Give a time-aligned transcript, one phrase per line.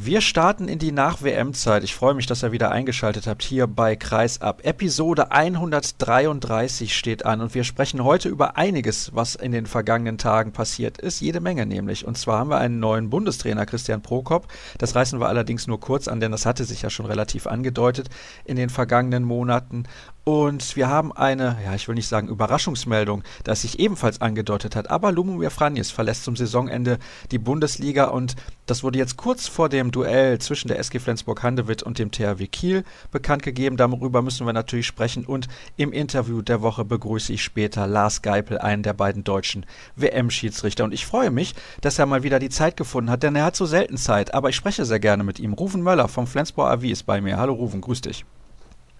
[0.00, 1.82] Wir starten in die Nach-WM-Zeit.
[1.82, 4.64] Ich freue mich, dass ihr wieder eingeschaltet habt hier bei Kreisab.
[4.64, 10.52] Episode 133 steht an und wir sprechen heute über einiges, was in den vergangenen Tagen
[10.52, 11.20] passiert ist.
[11.20, 12.06] Jede Menge nämlich.
[12.06, 14.46] Und zwar haben wir einen neuen Bundestrainer, Christian Prokop.
[14.78, 18.08] Das reißen wir allerdings nur kurz an, denn das hatte sich ja schon relativ angedeutet
[18.44, 19.82] in den vergangenen Monaten.
[20.22, 24.90] Und wir haben eine, ja, ich will nicht sagen Überraschungsmeldung, das sich ebenfalls angedeutet hat.
[24.90, 26.98] Aber Lumumir Franjes verlässt zum Saisonende
[27.30, 28.36] die Bundesliga und
[28.66, 32.84] das wurde jetzt kurz vor dem Duell zwischen der SG Flensburg-Handewitt und dem THW Kiel
[33.10, 33.76] bekannt gegeben.
[33.76, 35.24] Darüber müssen wir natürlich sprechen.
[35.24, 39.66] Und im Interview der Woche begrüße ich später Lars Geipel, einen der beiden deutschen
[39.96, 40.84] WM-Schiedsrichter.
[40.84, 43.56] Und ich freue mich, dass er mal wieder die Zeit gefunden hat, denn er hat
[43.56, 44.34] so selten Zeit.
[44.34, 45.52] Aber ich spreche sehr gerne mit ihm.
[45.52, 47.36] Ruven Möller vom Flensburg AV ist bei mir.
[47.36, 48.24] Hallo Ruven, grüß dich.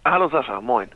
[0.04, 0.88] Hallo Sascha, moin.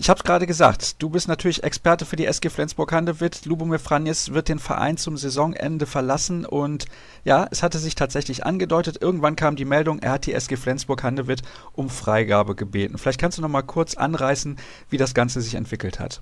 [0.00, 3.46] Ich habe es gerade gesagt, du bist natürlich Experte für die SG Flensburg-Handewitt.
[3.46, 6.84] Lubomir Franjes wird den Verein zum Saisonende verlassen und
[7.24, 9.02] ja, es hatte sich tatsächlich angedeutet.
[9.02, 12.96] Irgendwann kam die Meldung, er hat die SG Flensburg-Handewitt um Freigabe gebeten.
[12.96, 14.56] Vielleicht kannst du noch mal kurz anreißen,
[14.88, 16.20] wie das Ganze sich entwickelt hat.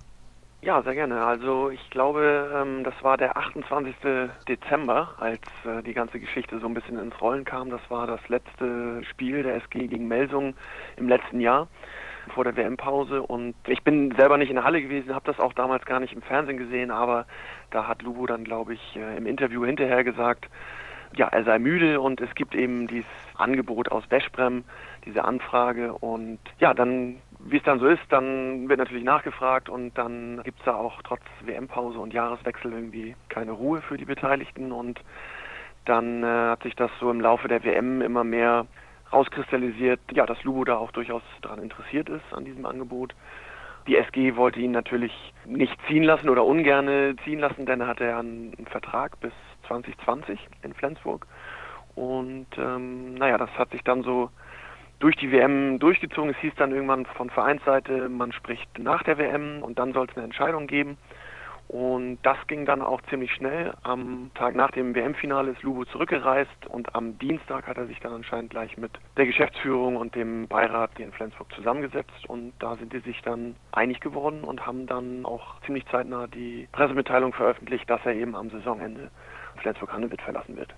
[0.62, 1.22] Ja, sehr gerne.
[1.22, 3.94] Also ich glaube, ähm, das war der 28.
[4.48, 7.68] Dezember, als äh, die ganze Geschichte so ein bisschen ins Rollen kam.
[7.68, 10.54] Das war das letzte Spiel der SG gegen Melsungen
[10.96, 11.68] im letzten Jahr
[12.34, 15.52] vor der WM-Pause und ich bin selber nicht in der Halle gewesen, habe das auch
[15.52, 17.26] damals gar nicht im Fernsehen gesehen, aber
[17.70, 20.48] da hat Lubo dann, glaube ich, äh, im Interview hinterher gesagt,
[21.14, 24.64] ja, er sei müde und es gibt eben dieses Angebot aus Weschbrem,
[25.04, 25.92] diese Anfrage.
[25.94, 30.58] Und ja, dann, wie es dann so ist, dann wird natürlich nachgefragt und dann gibt
[30.58, 34.72] es da auch trotz WM-Pause und Jahreswechsel irgendwie keine Ruhe für die Beteiligten.
[34.72, 35.00] Und
[35.84, 38.66] dann äh, hat sich das so im Laufe der WM immer mehr
[39.12, 43.14] rauskristallisiert, ja, dass Lubo da auch durchaus daran interessiert ist, an diesem Angebot.
[43.86, 45.12] Die SG wollte ihn natürlich
[45.44, 49.32] nicht ziehen lassen oder ungerne ziehen lassen, denn er hatte ja einen Vertrag bis
[49.68, 51.26] 2020 in Flensburg.
[51.94, 54.30] Und ähm, naja, das hat sich dann so
[54.98, 56.30] durch die WM durchgezogen.
[56.30, 60.16] Es hieß dann irgendwann von Vereinsseite, man spricht nach der WM und dann soll es
[60.16, 60.98] eine Entscheidung geben.
[61.68, 63.74] Und das ging dann auch ziemlich schnell.
[63.82, 68.12] Am Tag nach dem WM-Finale ist Lubo zurückgereist und am Dienstag hat er sich dann
[68.12, 72.92] anscheinend gleich mit der Geschäftsführung und dem Beirat hier in Flensburg zusammengesetzt und da sind
[72.92, 78.00] die sich dann einig geworden und haben dann auch ziemlich zeitnah die Pressemitteilung veröffentlicht, dass
[78.04, 79.10] er eben am Saisonende
[79.56, 80.72] Flensburg-Handewitt verlassen wird.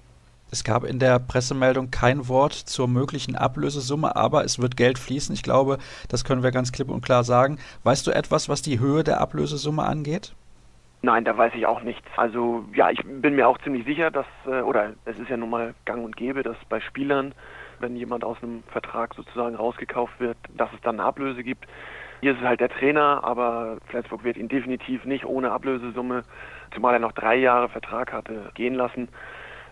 [0.50, 5.34] Es gab in der Pressemeldung kein Wort zur möglichen Ablösesumme, aber es wird Geld fließen.
[5.34, 5.76] Ich glaube,
[6.08, 7.58] das können wir ganz klipp und klar sagen.
[7.82, 10.34] Weißt du etwas, was die Höhe der Ablösesumme angeht?
[11.00, 12.06] Nein, da weiß ich auch nichts.
[12.16, 15.50] Also ja, ich bin mir auch ziemlich sicher, dass, äh, oder es ist ja nun
[15.50, 17.34] mal gang und gäbe, dass bei Spielern,
[17.78, 21.66] wenn jemand aus einem Vertrag sozusagen rausgekauft wird, dass es dann eine Ablöse gibt.
[22.20, 26.24] Hier ist es halt der Trainer, aber Flensburg wird ihn definitiv nicht ohne Ablösesumme,
[26.74, 29.08] zumal er noch drei Jahre Vertrag hatte, gehen lassen.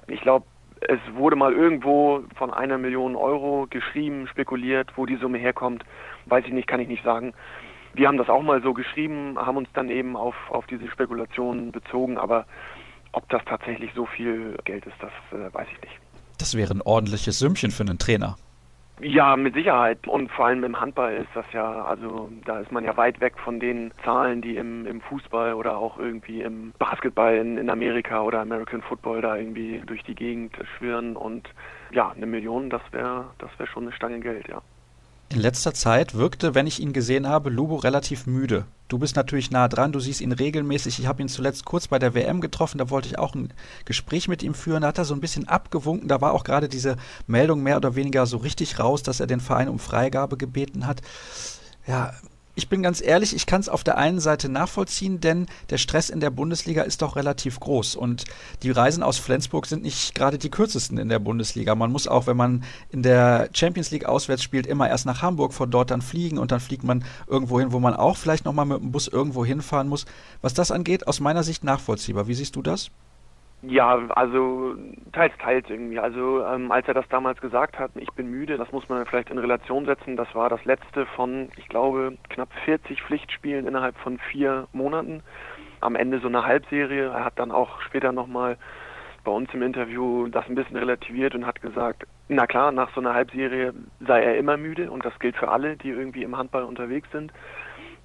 [0.07, 0.47] Ich glaube,
[0.81, 5.85] es wurde mal irgendwo von einer Million Euro geschrieben, spekuliert, wo die Summe herkommt.
[6.27, 7.33] Weiß ich nicht, kann ich nicht sagen.
[7.97, 11.73] Wir haben das auch mal so geschrieben, haben uns dann eben auf, auf diese Spekulationen
[11.73, 12.47] bezogen, aber
[13.13, 15.99] ob das tatsächlich so viel Geld ist, das äh, weiß ich nicht.
[16.39, 18.37] Das wäre ein ordentliches Sümmchen für einen Trainer.
[19.01, 20.07] Ja, mit Sicherheit.
[20.07, 23.35] Und vor allem im Handball ist das ja, also da ist man ja weit weg
[23.39, 28.23] von den Zahlen, die im, im Fußball oder auch irgendwie im Basketball in, in Amerika
[28.23, 31.17] oder American Football da irgendwie durch die Gegend schwirren.
[31.17, 31.49] Und
[31.93, 34.63] ja, eine Million, das wäre das wäre schon eine Stange Geld, ja.
[35.29, 38.65] In letzter Zeit wirkte, wenn ich ihn gesehen habe, Lubo relativ müde.
[38.89, 41.01] Du bist natürlich nah dran, du siehst ihn regelmäßig.
[41.01, 43.53] Ich habe ihn zuletzt kurz bei der WM getroffen, da wollte ich auch ein
[43.85, 44.83] Gespräch mit ihm führen.
[44.83, 46.07] Da hat er so ein bisschen abgewunken.
[46.07, 49.41] Da war auch gerade diese Meldung mehr oder weniger so richtig raus, dass er den
[49.41, 51.03] Verein um Freigabe gebeten hat.
[51.89, 52.13] Ja,
[52.57, 56.09] ich bin ganz ehrlich, ich kann es auf der einen Seite nachvollziehen, denn der Stress
[56.09, 58.25] in der Bundesliga ist doch relativ groß und
[58.63, 61.75] die Reisen aus Flensburg sind nicht gerade die kürzesten in der Bundesliga.
[61.75, 65.53] Man muss auch, wenn man in der Champions League auswärts spielt, immer erst nach Hamburg,
[65.53, 68.65] von dort dann fliegen und dann fliegt man irgendwo hin, wo man auch vielleicht nochmal
[68.65, 70.07] mit dem Bus irgendwo hinfahren muss.
[70.41, 72.27] Was das angeht, aus meiner Sicht nachvollziehbar.
[72.27, 72.91] Wie siehst du das?
[73.63, 74.77] Ja, also
[75.13, 75.99] teils, teils irgendwie.
[75.99, 79.31] Also ähm, als er das damals gesagt hat, ich bin müde, das muss man vielleicht
[79.31, 80.17] in Relation setzen.
[80.17, 85.23] Das war das letzte von, ich glaube, knapp 40 Pflichtspielen innerhalb von vier Monaten.
[85.81, 87.07] Am Ende so eine Halbserie.
[87.11, 88.57] Er hat dann auch später nochmal
[89.25, 93.01] bei uns im Interview das ein bisschen relativiert und hat gesagt, na klar, nach so
[93.01, 93.75] einer Halbserie
[94.07, 97.33] sei er immer müde und das gilt für alle, die irgendwie im Handball unterwegs sind.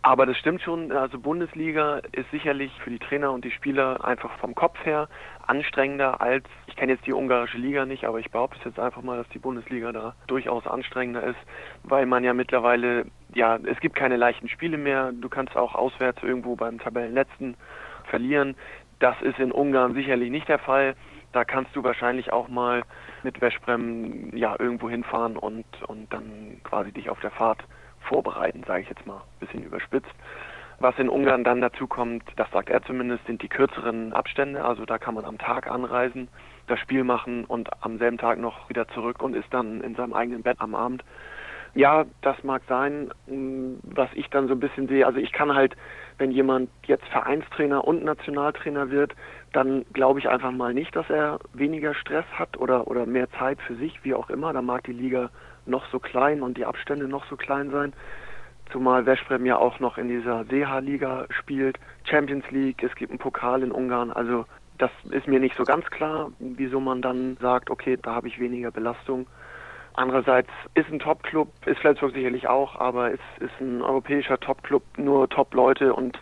[0.03, 4.31] Aber das stimmt schon, also Bundesliga ist sicherlich für die Trainer und die Spieler einfach
[4.39, 5.07] vom Kopf her
[5.51, 9.17] anstrengender als, ich kenne jetzt die ungarische Liga nicht, aber ich behaupte jetzt einfach mal,
[9.17, 11.39] dass die Bundesliga da durchaus anstrengender ist,
[11.83, 13.05] weil man ja mittlerweile,
[13.35, 17.57] ja, es gibt keine leichten Spiele mehr, du kannst auch auswärts irgendwo beim Tabellenletzten
[18.05, 18.55] verlieren.
[18.99, 20.95] Das ist in Ungarn sicherlich nicht der Fall.
[21.33, 22.83] da kannst du wahrscheinlich auch mal
[23.23, 27.63] mit Veszprem ja irgendwo hinfahren und, und dann quasi dich auf der Fahrt
[28.07, 30.15] vorbereiten, sage ich jetzt mal, ein bisschen überspitzt.
[30.81, 34.65] Was in Ungarn dann dazu kommt, das sagt er zumindest, sind die kürzeren Abstände.
[34.65, 36.27] Also da kann man am Tag anreisen,
[36.65, 40.13] das Spiel machen und am selben Tag noch wieder zurück und ist dann in seinem
[40.13, 41.03] eigenen Bett am Abend.
[41.75, 43.11] Ja, das mag sein.
[43.27, 45.77] Mm, was ich dann so ein bisschen sehe, also ich kann halt,
[46.17, 49.13] wenn jemand jetzt Vereinstrainer und Nationaltrainer wird,
[49.53, 53.61] dann glaube ich einfach mal nicht, dass er weniger Stress hat oder, oder mehr Zeit
[53.61, 54.51] für sich, wie auch immer.
[54.51, 55.29] Da mag die Liga
[55.67, 57.93] noch so klein und die Abstände noch so klein sein.
[58.71, 63.63] Zumal Veszprem ja auch noch in dieser Seha-Liga spielt, Champions League, es gibt einen Pokal
[63.63, 64.11] in Ungarn.
[64.11, 64.45] Also
[64.77, 68.39] das ist mir nicht so ganz klar, wieso man dann sagt, okay, da habe ich
[68.39, 69.27] weniger Belastung.
[69.93, 75.29] Andererseits ist ein Top-Club, ist Flensburg sicherlich auch, aber es ist ein europäischer Top-Club, nur
[75.29, 76.17] Top-Leute und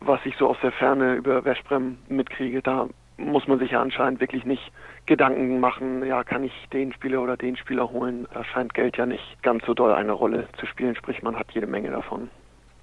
[0.00, 4.20] was ich so aus der Ferne über Veszprem mitkriege, da muss man sich ja anscheinend
[4.20, 4.72] wirklich nicht
[5.06, 8.26] Gedanken machen, ja, kann ich den Spieler oder den Spieler holen?
[8.32, 11.52] Da scheint Geld ja nicht ganz so doll eine Rolle zu spielen, sprich man hat
[11.52, 12.30] jede Menge davon.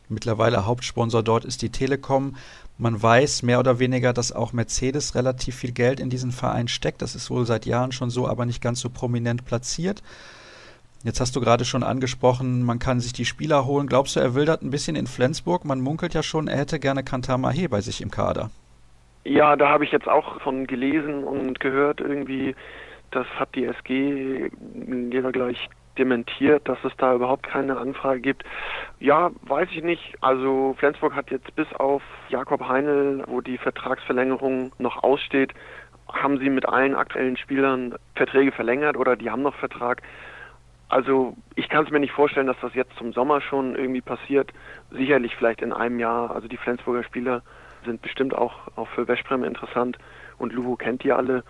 [0.08, 2.36] Mittlerweile Hauptsponsor dort ist die Telekom.
[2.78, 7.02] Man weiß mehr oder weniger, dass auch Mercedes relativ viel Geld in diesen Verein steckt.
[7.02, 10.04] Das ist wohl seit Jahren schon so, aber nicht ganz so prominent platziert.
[11.04, 13.88] Jetzt hast du gerade schon angesprochen, man kann sich die Spieler holen.
[13.88, 15.66] Glaubst du, er wildert ein bisschen in Flensburg?
[15.66, 18.52] Man munkelt ja schon, er hätte gerne Kantar Mahé bei sich im Kader.
[19.24, 22.56] Ja, da habe ich jetzt auch von gelesen und gehört irgendwie,
[23.12, 24.50] das hat die SG
[25.12, 28.44] jeder gleich dementiert, dass es da überhaupt keine Anfrage gibt.
[29.00, 30.16] Ja, weiß ich nicht.
[30.22, 35.54] Also Flensburg hat jetzt bis auf Jakob Heinl, wo die Vertragsverlängerung noch aussteht,
[36.08, 40.02] haben sie mit allen aktuellen Spielern Verträge verlängert oder die haben noch Vertrag.
[40.90, 44.52] Also ich kann es mir nicht vorstellen, dass das jetzt zum Sommer schon irgendwie passiert.
[44.92, 46.32] Sicherlich vielleicht in einem Jahr.
[46.32, 47.44] Also die Flensburger Spieler
[47.86, 49.98] sind bestimmt auch, auch für Veszprem interessant
[50.38, 51.44] und Luvo kennt die alle.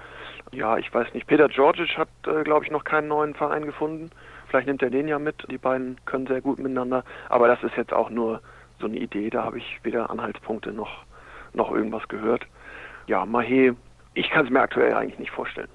[0.52, 1.28] Ja, ich weiß nicht.
[1.28, 4.12] Peter Georgic hat, äh, glaube ich, noch keinen neuen Verein gefunden.
[4.48, 5.46] Vielleicht nimmt er den ja mit.
[5.50, 7.06] Die beiden können sehr gut miteinander.
[7.30, 8.42] Aber das ist jetzt auch nur
[8.80, 9.30] so eine Idee.
[9.30, 11.06] Da habe ich weder Anhaltspunkte noch,
[11.54, 12.46] noch irgendwas gehört.
[13.08, 13.76] Ja, Mahe,
[14.14, 15.70] ich kann es mir aktuell eigentlich nicht vorstellen.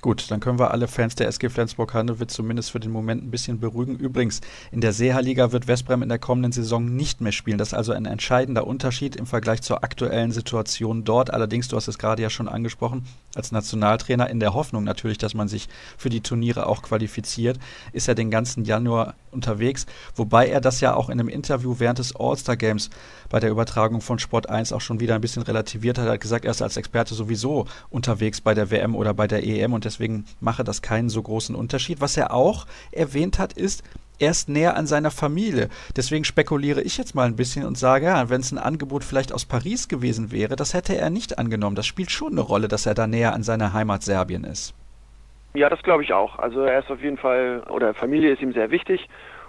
[0.00, 3.58] Gut, dann können wir alle Fans der SG Flensburg-Handewitt zumindest für den Moment ein bisschen
[3.58, 3.96] beruhigen.
[3.96, 4.40] Übrigens,
[4.70, 7.58] in der Seeha-Liga wird Westbrem in der kommenden Saison nicht mehr spielen.
[7.58, 11.32] Das ist also ein entscheidender Unterschied im Vergleich zur aktuellen Situation dort.
[11.32, 15.34] Allerdings, du hast es gerade ja schon angesprochen, als Nationaltrainer in der Hoffnung natürlich, dass
[15.34, 17.58] man sich für die Turniere auch qualifiziert,
[17.92, 19.86] ist er den ganzen Januar unterwegs.
[20.14, 22.90] Wobei er das ja auch in einem Interview während des All-Star-Games
[23.28, 26.06] bei der Übertragung von Sport 1 auch schon wieder ein bisschen relativiert hat.
[26.06, 29.44] Er hat gesagt, er ist als Experte sowieso unterwegs bei der WM oder bei der
[29.44, 32.00] EM und deswegen mache das keinen so großen Unterschied.
[32.00, 33.82] Was er auch erwähnt hat, ist,
[34.18, 35.68] er ist näher an seiner Familie.
[35.96, 39.32] Deswegen spekuliere ich jetzt mal ein bisschen und sage, ja, wenn es ein Angebot vielleicht
[39.32, 41.76] aus Paris gewesen wäre, das hätte er nicht angenommen.
[41.76, 44.74] Das spielt schon eine Rolle, dass er da näher an seiner Heimat Serbien ist.
[45.58, 46.38] Ja, das glaube ich auch.
[46.38, 49.08] Also er ist auf jeden Fall, oder Familie ist ihm sehr wichtig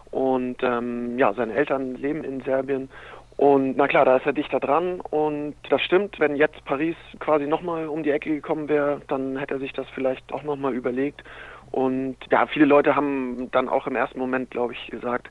[0.09, 2.89] und ähm, ja, seine Eltern leben in Serbien
[3.38, 7.45] und na klar, da ist er dichter dran und das stimmt, wenn jetzt Paris quasi
[7.45, 11.23] nochmal um die Ecke gekommen wäre, dann hätte er sich das vielleicht auch nochmal überlegt.
[11.71, 15.29] Und ja, viele Leute haben dann auch im ersten Moment, glaube ich, gesagt,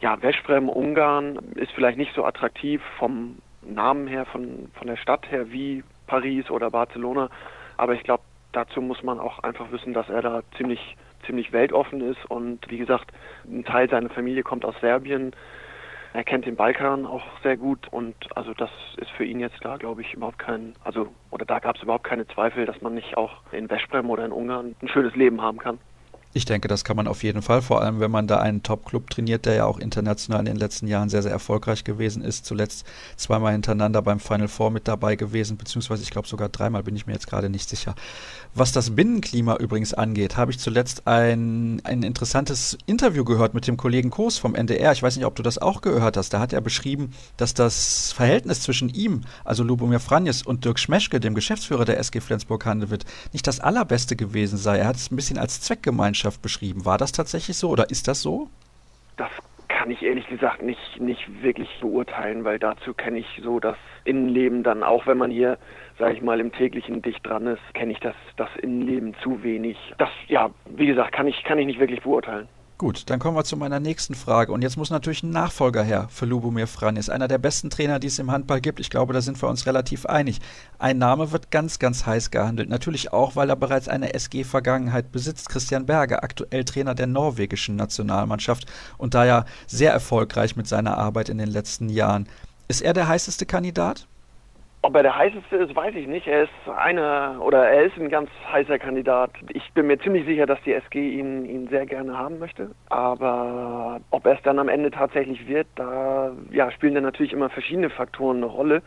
[0.00, 5.30] ja, Veszprem, Ungarn ist vielleicht nicht so attraktiv vom Namen her, von, von der Stadt
[5.30, 7.28] her wie Paris oder Barcelona.
[7.76, 8.22] Aber ich glaube,
[8.54, 10.96] dazu muss man auch einfach wissen, dass er da ziemlich,
[11.26, 13.12] ziemlich weltoffen ist und wie gesagt,
[13.44, 15.34] ein Teil seiner Familie kommt aus Serbien.
[16.12, 19.76] Er kennt den Balkan auch sehr gut und also das ist für ihn jetzt da,
[19.76, 23.16] glaube ich, überhaupt kein, also oder da gab es überhaupt keine Zweifel, dass man nicht
[23.16, 25.78] auch in Veszprem oder in Ungarn ein schönes Leben haben kann.
[26.36, 29.08] Ich denke, das kann man auf jeden Fall, vor allem wenn man da einen Top-Club
[29.08, 32.44] trainiert, der ja auch international in den letzten Jahren sehr, sehr erfolgreich gewesen ist.
[32.44, 36.96] Zuletzt zweimal hintereinander beim Final Four mit dabei gewesen, beziehungsweise ich glaube sogar dreimal, bin
[36.96, 37.94] ich mir jetzt gerade nicht sicher.
[38.52, 43.76] Was das Binnenklima übrigens angeht, habe ich zuletzt ein, ein interessantes Interview gehört mit dem
[43.76, 44.90] Kollegen Koos vom NDR.
[44.90, 46.30] Ich weiß nicht, ob du das auch gehört hast.
[46.30, 51.20] Da hat er beschrieben, dass das Verhältnis zwischen ihm, also Lubomir Franjes und Dirk Schmeschke,
[51.20, 54.78] dem Geschäftsführer der SG Flensburg-Handewitt, nicht das allerbeste gewesen sei.
[54.78, 56.84] Er hat es ein bisschen als Zweckgemeinschaft Landschaft beschrieben.
[56.84, 58.48] War das tatsächlich so oder ist das so?
[59.16, 59.30] Das
[59.68, 64.62] kann ich ehrlich gesagt nicht, nicht wirklich beurteilen, weil dazu kenne ich so das Innenleben
[64.62, 65.58] dann, auch wenn man hier,
[65.98, 69.76] sage ich mal, im täglichen dicht dran ist, kenne ich das, das Innenleben zu wenig.
[69.98, 72.48] Das, ja, wie gesagt, kann ich, kann ich nicht wirklich beurteilen.
[72.76, 74.50] Gut, dann kommen wir zu meiner nächsten Frage.
[74.50, 77.08] Und jetzt muss natürlich ein Nachfolger her für Lubomir Franis.
[77.08, 78.80] Einer der besten Trainer, die es im Handball gibt.
[78.80, 80.40] Ich glaube, da sind wir uns relativ einig.
[80.80, 82.68] Ein Name wird ganz, ganz heiß gehandelt.
[82.68, 85.50] Natürlich auch, weil er bereits eine SG-Vergangenheit besitzt.
[85.50, 88.66] Christian Berger, aktuell Trainer der norwegischen Nationalmannschaft
[88.98, 92.28] und da ja sehr erfolgreich mit seiner Arbeit in den letzten Jahren.
[92.66, 94.08] Ist er der heißeste Kandidat?
[94.84, 96.26] Ob er der heißeste ist, weiß ich nicht.
[96.26, 99.30] Er ist einer oder er ist ein ganz heißer Kandidat.
[99.48, 102.68] Ich bin mir ziemlich sicher, dass die SG ihn, ihn sehr gerne haben möchte.
[102.90, 107.48] Aber ob er es dann am Ende tatsächlich wird, da ja, spielen dann natürlich immer
[107.48, 108.82] verschiedene Faktoren eine Rolle.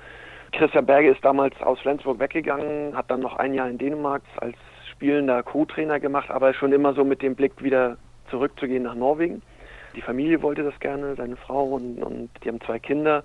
[0.52, 4.56] Christian Berge ist damals aus Flensburg weggegangen, hat dann noch ein Jahr in Dänemark als
[4.92, 7.98] spielender Co-Trainer gemacht, aber schon immer so mit dem Blick wieder
[8.30, 9.42] zurückzugehen nach Norwegen.
[9.96, 13.24] Die Familie wollte das gerne, seine Frau und, und die haben zwei Kinder.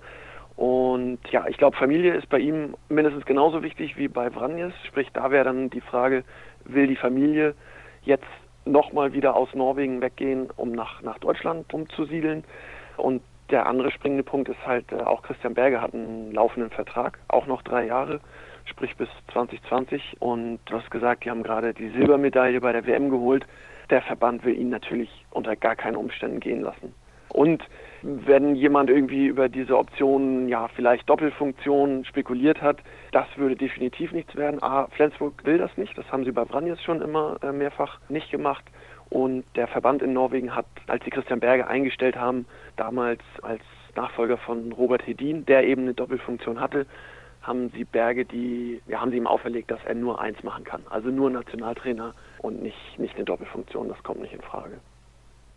[0.55, 4.73] Und ja, ich glaube, Familie ist bei ihm mindestens genauso wichtig wie bei Vranjes.
[4.87, 6.23] Sprich, da wäre dann die Frage,
[6.65, 7.55] will die Familie
[8.03, 8.27] jetzt
[8.65, 12.43] nochmal wieder aus Norwegen weggehen, um nach, nach Deutschland umzusiedeln?
[12.97, 17.19] Und der andere springende Punkt ist halt, äh, auch Christian Berger hat einen laufenden Vertrag,
[17.27, 18.19] auch noch drei Jahre,
[18.65, 20.17] sprich bis 2020.
[20.19, 23.45] Und du hast gesagt, die haben gerade die Silbermedaille bei der WM geholt.
[23.89, 26.93] Der Verband will ihn natürlich unter gar keinen Umständen gehen lassen.
[27.33, 27.63] Und
[28.03, 32.77] wenn jemand irgendwie über diese Option, ja, vielleicht Doppelfunktion spekuliert hat,
[33.11, 34.61] das würde definitiv nichts werden.
[34.61, 38.29] A, Flensburg will das nicht, das haben sie bei Branjes schon immer äh, mehrfach nicht
[38.29, 38.63] gemacht.
[39.09, 42.45] Und der Verband in Norwegen hat, als sie Christian Berger eingestellt haben,
[42.77, 43.61] damals als
[43.95, 46.85] Nachfolger von Robert Hedin, der eben eine Doppelfunktion hatte,
[47.41, 50.81] haben sie Berge, die, ja, haben sie ihm auferlegt, dass er nur eins machen kann.
[50.89, 53.89] Also nur Nationaltrainer und nicht, nicht eine Doppelfunktion.
[53.89, 54.79] Das kommt nicht in Frage.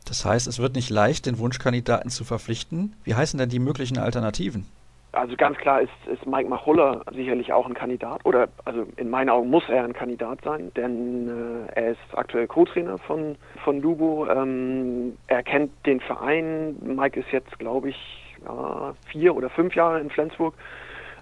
[0.06, 2.94] Das heißt, es wird nicht leicht, den Wunschkandidaten zu verpflichten.
[3.04, 4.66] Wie heißen denn die möglichen Alternativen?
[5.12, 9.30] Also ganz klar ist, ist Mike Machulla sicherlich auch ein Kandidat oder also in meinen
[9.30, 14.28] Augen muss er ein Kandidat sein, denn äh, er ist aktuell Co-Trainer von, von Lubo.
[14.28, 16.76] Ähm, er kennt den Verein.
[16.82, 20.54] Mike ist jetzt, glaube ich, ja, vier oder fünf Jahre in Flensburg,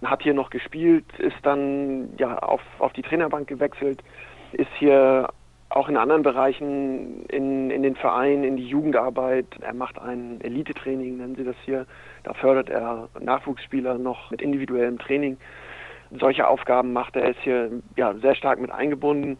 [0.04, 4.02] hat hier noch gespielt, ist dann ja auf, auf die Trainerbank gewechselt,
[4.52, 5.28] ist hier
[5.74, 9.46] auch in anderen Bereichen in, in den Vereinen, in die Jugendarbeit.
[9.60, 11.86] Er macht ein Elite-Training, nennen sie das hier.
[12.22, 15.36] Da fördert er Nachwuchsspieler noch mit individuellem Training.
[16.12, 17.28] Solche Aufgaben macht er.
[17.28, 19.36] Ist hier ja, sehr stark mit eingebunden.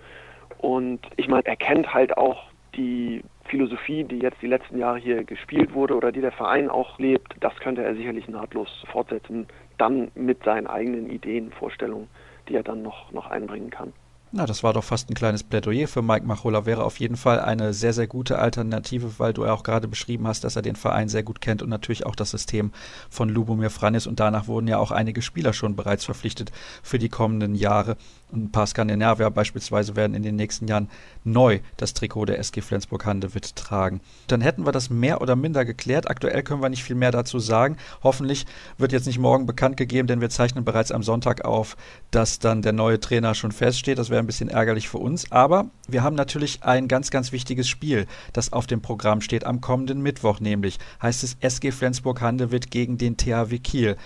[0.58, 5.22] Und ich meine, er kennt halt auch die Philosophie, die jetzt die letzten Jahre hier
[5.22, 7.36] gespielt wurde oder die der Verein auch lebt.
[7.40, 9.46] Das könnte er sicherlich nahtlos fortsetzen.
[9.78, 12.08] Dann mit seinen eigenen Ideen, Vorstellungen,
[12.48, 13.92] die er dann noch, noch einbringen kann.
[14.36, 16.66] Na, das war doch fast ein kleines Plädoyer für Mike Machola.
[16.66, 20.26] Wäre auf jeden Fall eine sehr, sehr gute Alternative, weil du ja auch gerade beschrieben
[20.26, 22.72] hast, dass er den Verein sehr gut kennt und natürlich auch das System
[23.08, 24.08] von Lubomir Franis.
[24.08, 26.50] Und danach wurden ja auch einige Spieler schon bereits verpflichtet
[26.82, 27.96] für die kommenden Jahre.
[28.34, 30.88] Ein paar Skandinavier beispielsweise werden in den nächsten Jahren
[31.22, 34.00] neu das Trikot der SG Flensburg-Handewitt tragen.
[34.26, 36.10] Dann hätten wir das mehr oder minder geklärt.
[36.10, 37.76] Aktuell können wir nicht viel mehr dazu sagen.
[38.02, 41.76] Hoffentlich wird jetzt nicht morgen bekannt gegeben, denn wir zeichnen bereits am Sonntag auf,
[42.10, 43.98] dass dann der neue Trainer schon feststeht.
[43.98, 45.30] Das wäre ein bisschen ärgerlich für uns.
[45.30, 49.60] Aber wir haben natürlich ein ganz, ganz wichtiges Spiel, das auf dem Programm steht am
[49.60, 53.96] kommenden Mittwoch, nämlich heißt es SG Flensburg-Handewitt gegen den THW Kiel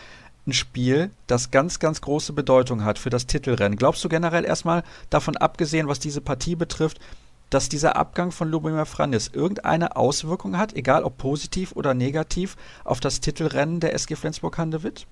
[0.49, 3.79] ein Spiel, das ganz, ganz große Bedeutung hat für das Titelrennen.
[3.79, 6.99] Glaubst du generell erstmal, davon abgesehen, was diese Partie betrifft,
[7.51, 13.01] dass dieser Abgang von Lubomir Franis irgendeine Auswirkung hat, egal ob positiv oder negativ, auf
[13.01, 15.07] das Titelrennen der SG Flensburg-Handewitt?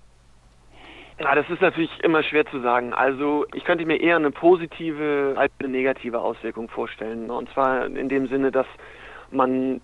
[1.18, 2.92] Ja, das ist natürlich immer schwer zu sagen.
[2.92, 7.30] Also ich könnte mir eher eine positive als eine negative Auswirkung vorstellen.
[7.30, 8.66] Und zwar in dem Sinne, dass
[9.30, 9.80] man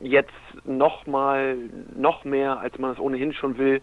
[0.00, 0.32] jetzt
[0.64, 1.56] noch mal
[1.94, 3.82] noch mehr, als man es ohnehin schon will,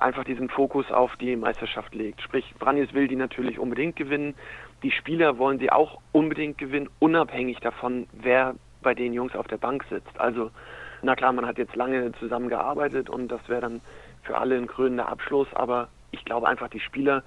[0.00, 2.22] einfach diesen Fokus auf die Meisterschaft legt.
[2.22, 4.34] Sprich, Branjes will die natürlich unbedingt gewinnen.
[4.82, 9.56] Die Spieler wollen sie auch unbedingt gewinnen, unabhängig davon, wer bei den Jungs auf der
[9.56, 10.18] Bank sitzt.
[10.18, 10.50] Also,
[11.02, 13.80] na klar, man hat jetzt lange zusammengearbeitet und das wäre dann
[14.22, 17.22] für alle ein krönender Abschluss, aber ich glaube einfach die Spieler,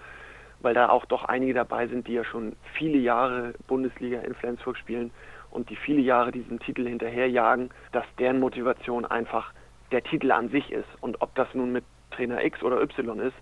[0.62, 4.78] weil da auch doch einige dabei sind, die ja schon viele Jahre Bundesliga in Flensburg
[4.78, 5.12] spielen
[5.50, 9.54] und die viele Jahre diesen Titel hinterherjagen, dass deren Motivation einfach
[9.92, 10.88] der Titel an sich ist.
[11.02, 13.36] Und ob das nun mit Trainer X oder Y ist,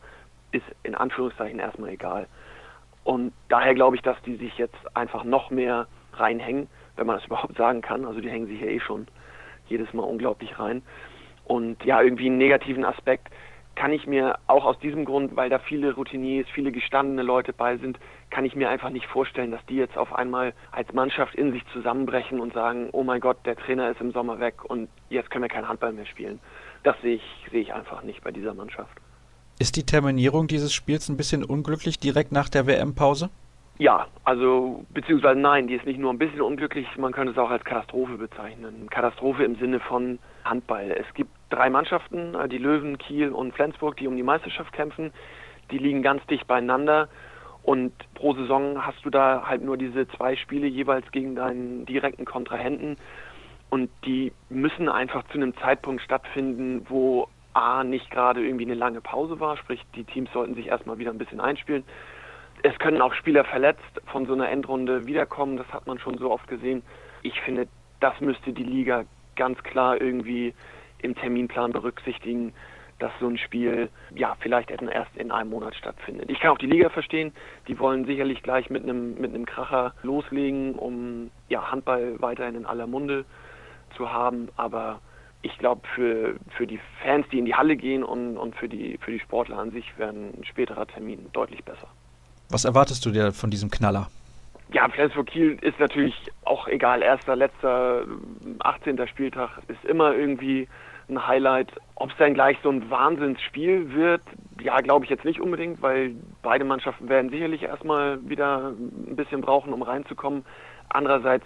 [0.51, 2.27] ist in Anführungszeichen erstmal egal.
[3.03, 7.25] Und daher glaube ich, dass die sich jetzt einfach noch mehr reinhängen, wenn man das
[7.27, 8.05] überhaupt sagen kann.
[8.05, 9.07] Also die hängen sich ja eh schon
[9.67, 10.81] jedes Mal unglaublich rein.
[11.45, 13.29] Und ja, irgendwie einen negativen Aspekt
[13.75, 17.77] kann ich mir auch aus diesem Grund, weil da viele Routiniers, viele gestandene Leute bei
[17.77, 17.97] sind,
[18.29, 21.65] kann ich mir einfach nicht vorstellen, dass die jetzt auf einmal als Mannschaft in sich
[21.71, 25.45] zusammenbrechen und sagen, oh mein Gott, der Trainer ist im Sommer weg und jetzt können
[25.45, 26.41] wir kein Handball mehr spielen.
[26.83, 28.91] Das sehe ich, sehe ich einfach nicht bei dieser Mannschaft.
[29.59, 33.29] Ist die Terminierung dieses Spiels ein bisschen unglücklich direkt nach der WM-Pause?
[33.77, 37.49] Ja, also beziehungsweise nein, die ist nicht nur ein bisschen unglücklich, man könnte es auch
[37.49, 38.89] als Katastrophe bezeichnen.
[38.89, 40.91] Katastrophe im Sinne von Handball.
[40.91, 45.11] Es gibt drei Mannschaften, äh, die Löwen, Kiel und Flensburg, die um die Meisterschaft kämpfen.
[45.71, 47.07] Die liegen ganz dicht beieinander
[47.63, 52.25] und pro Saison hast du da halt nur diese zwei Spiele jeweils gegen deinen direkten
[52.25, 52.97] Kontrahenten
[53.69, 59.01] und die müssen einfach zu einem Zeitpunkt stattfinden, wo A, nicht gerade irgendwie eine lange
[59.01, 61.83] Pause war, sprich die Teams sollten sich erstmal wieder ein bisschen einspielen.
[62.61, 66.31] Es können auch Spieler verletzt von so einer Endrunde wiederkommen, das hat man schon so
[66.31, 66.83] oft gesehen.
[67.21, 67.67] Ich finde,
[67.99, 70.53] das müsste die Liga ganz klar irgendwie
[70.99, 72.53] im Terminplan berücksichtigen,
[72.99, 76.29] dass so ein Spiel ja vielleicht erst in einem Monat stattfindet.
[76.29, 77.31] Ich kann auch die Liga verstehen,
[77.67, 82.65] die wollen sicherlich gleich mit einem mit einem Kracher loslegen, um ja Handball weiterhin in
[82.65, 83.25] aller Munde
[83.91, 84.99] zu haben, aber
[85.41, 88.97] ich glaube, für, für die Fans, die in die Halle gehen und, und für, die,
[89.01, 91.87] für die Sportler an sich wäre ein späterer Termin deutlich besser.
[92.49, 94.09] Was erwartest du dir von diesem Knaller?
[94.71, 96.15] Ja, Flensburg Kiel ist natürlich
[96.45, 98.03] auch egal, erster, letzter,
[98.59, 99.07] 18.
[99.07, 100.67] Spieltag ist immer irgendwie
[101.09, 101.71] ein Highlight.
[101.95, 104.21] Ob es dann gleich so ein Wahnsinnsspiel wird,
[104.61, 109.41] ja, glaube ich jetzt nicht unbedingt, weil beide Mannschaften werden sicherlich erstmal wieder ein bisschen
[109.41, 110.45] brauchen, um reinzukommen.
[110.89, 111.45] Andererseits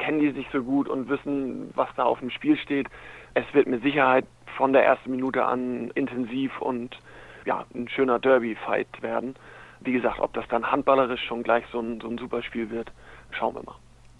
[0.00, 2.88] kennen die sich so gut und wissen, was da auf dem Spiel steht.
[3.34, 4.24] Es wird mit Sicherheit
[4.56, 6.98] von der ersten Minute an intensiv und
[7.44, 9.34] ja, ein schöner Derby-Fight werden.
[9.80, 12.90] Wie gesagt, ob das dann handballerisch schon gleich so ein, so ein super Spiel wird,
[13.30, 13.76] schauen wir mal.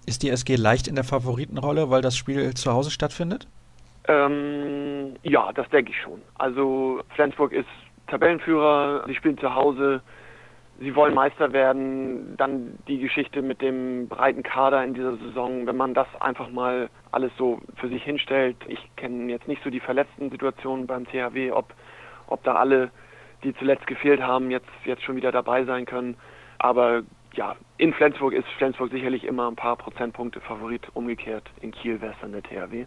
[0.06, 3.46] Ist die SG leicht in der Favoritenrolle, weil das Spiel zu Hause stattfindet?
[4.08, 6.22] Ähm, ja, das denke ich schon.
[6.36, 7.68] Also Flensburg ist
[8.06, 10.00] Tabellenführer, sie spielen zu Hause,
[10.80, 12.36] sie wollen Meister werden.
[12.36, 16.90] Dann die Geschichte mit dem breiten Kader in dieser Saison, wenn man das einfach mal
[17.12, 18.56] alles so für sich hinstellt.
[18.66, 21.72] Ich kenne jetzt nicht so die verletzten Situationen beim THW, ob,
[22.26, 22.90] ob da alle,
[23.44, 26.16] die zuletzt gefehlt haben, jetzt, jetzt schon wieder dabei sein können.
[26.58, 27.02] Aber
[27.34, 30.88] ja, in Flensburg ist Flensburg sicherlich immer ein paar Prozentpunkte Favorit.
[30.94, 32.86] Umgekehrt in Kiel wäre es dann der THW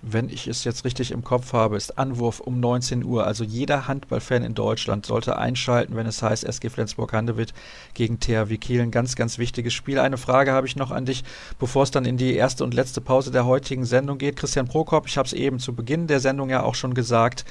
[0.00, 3.26] wenn ich es jetzt richtig im Kopf habe, ist Anwurf um 19 Uhr.
[3.26, 7.52] Also jeder Handballfan in Deutschland sollte einschalten, wenn es heißt SG Flensburg-Handewitt
[7.94, 8.80] gegen THW Kiel.
[8.80, 9.98] Ein ganz, ganz wichtiges Spiel.
[9.98, 11.24] Eine Frage habe ich noch an dich,
[11.58, 14.36] bevor es dann in die erste und letzte Pause der heutigen Sendung geht.
[14.36, 17.44] Christian Prokop, ich habe es eben zu Beginn der Sendung ja auch schon gesagt,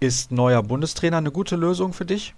[0.00, 1.16] ist neuer Bundestrainer.
[1.16, 2.34] Eine gute Lösung für dich?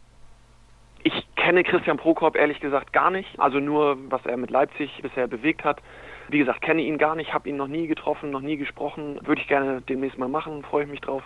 [1.03, 3.29] Ich kenne Christian Prokop ehrlich gesagt gar nicht.
[3.39, 5.81] Also nur, was er mit Leipzig bisher bewegt hat.
[6.29, 9.21] Wie gesagt, kenne ihn gar nicht, habe ihn noch nie getroffen, noch nie gesprochen.
[9.23, 11.23] Würde ich gerne demnächst mal machen, freue ich mich drauf.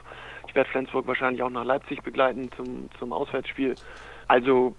[0.47, 3.75] Ich werde Flensburg wahrscheinlich auch nach Leipzig begleiten zum, zum Auswärtsspiel.
[4.29, 4.75] Also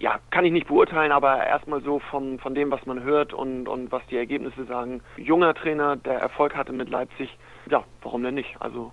[0.00, 3.68] ja, kann ich nicht beurteilen, aber erstmal so von, von dem, was man hört und,
[3.68, 5.02] und was die Ergebnisse sagen.
[5.18, 7.36] Junger Trainer, der Erfolg hatte mit Leipzig,
[7.70, 8.56] ja, warum denn nicht?
[8.60, 8.92] Also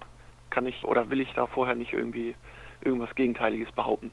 [0.49, 2.35] kann ich oder will ich da vorher nicht irgendwie
[2.81, 4.11] irgendwas Gegenteiliges behaupten.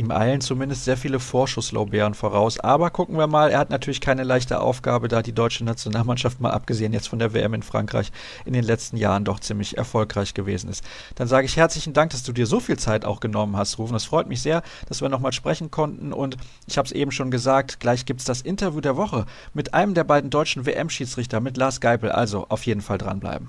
[0.00, 2.58] Ihm eilen zumindest sehr viele Vorschusslorbeeren voraus.
[2.58, 6.52] Aber gucken wir mal, er hat natürlich keine leichte Aufgabe, da die deutsche Nationalmannschaft, mal
[6.52, 8.10] abgesehen jetzt von der WM in Frankreich,
[8.46, 10.82] in den letzten Jahren doch ziemlich erfolgreich gewesen ist.
[11.16, 13.94] Dann sage ich herzlichen Dank, dass du dir so viel Zeit auch genommen hast, Rufen.
[13.94, 16.14] Es freut mich sehr, dass wir nochmal sprechen konnten.
[16.14, 19.74] Und ich habe es eben schon gesagt, gleich gibt es das Interview der Woche mit
[19.74, 22.10] einem der beiden deutschen WM-Schiedsrichter, mit Lars Geipel.
[22.10, 23.48] Also auf jeden Fall dranbleiben.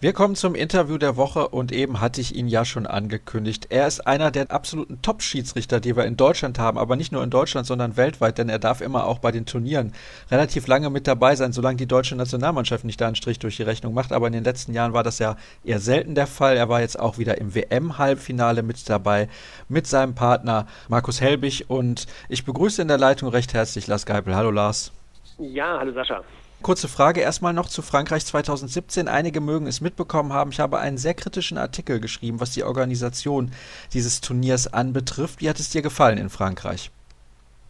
[0.00, 3.66] Wir kommen zum Interview der Woche und eben hatte ich ihn ja schon angekündigt.
[3.70, 7.30] Er ist einer der absoluten Top-Schiedsrichter, die wir in Deutschland haben, aber nicht nur in
[7.30, 9.92] Deutschland, sondern weltweit, denn er darf immer auch bei den Turnieren
[10.30, 13.64] relativ lange mit dabei sein, solange die deutsche Nationalmannschaft nicht da einen Strich durch die
[13.64, 14.12] Rechnung macht.
[14.12, 15.34] Aber in den letzten Jahren war das ja
[15.64, 16.56] eher selten der Fall.
[16.56, 19.28] Er war jetzt auch wieder im WM-Halbfinale mit dabei
[19.68, 24.36] mit seinem Partner Markus Helbig und ich begrüße in der Leitung recht herzlich Lars Geipel.
[24.36, 24.92] Hallo Lars.
[25.38, 26.22] Ja, hallo Sascha.
[26.60, 29.06] Kurze Frage erstmal noch zu Frankreich 2017.
[29.06, 30.50] Einige mögen es mitbekommen haben.
[30.50, 33.52] Ich habe einen sehr kritischen Artikel geschrieben, was die Organisation
[33.92, 35.40] dieses Turniers anbetrifft.
[35.40, 36.90] Wie hat es dir gefallen in Frankreich?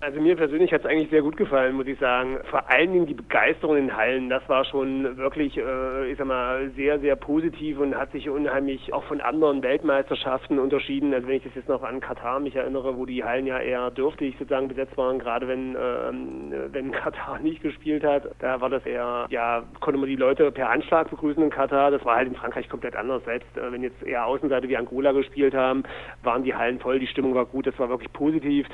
[0.00, 2.38] Also mir persönlich hat es eigentlich sehr gut gefallen, muss ich sagen.
[2.50, 6.28] Vor allen Dingen die Begeisterung in den Hallen, das war schon wirklich, äh, ich sag
[6.28, 11.12] mal, sehr, sehr positiv und hat sich unheimlich auch von anderen Weltmeisterschaften unterschieden.
[11.12, 13.90] Also wenn ich das jetzt noch an Katar mich erinnere, wo die Hallen ja eher
[13.90, 18.87] dürftig sozusagen besetzt waren, gerade wenn, ähm, wenn Katar nicht gespielt hat, da war das
[18.87, 21.90] eher, ja, konnte man die Leute per Anschlag begrüßen in Katar.
[21.90, 23.24] Das war halt in Frankreich komplett anders.
[23.24, 25.82] Selbst äh, wenn jetzt eher Außenseite wie Angola gespielt haben,
[26.22, 28.64] waren die Hallen voll, die Stimmung war gut, das war wirklich positiv.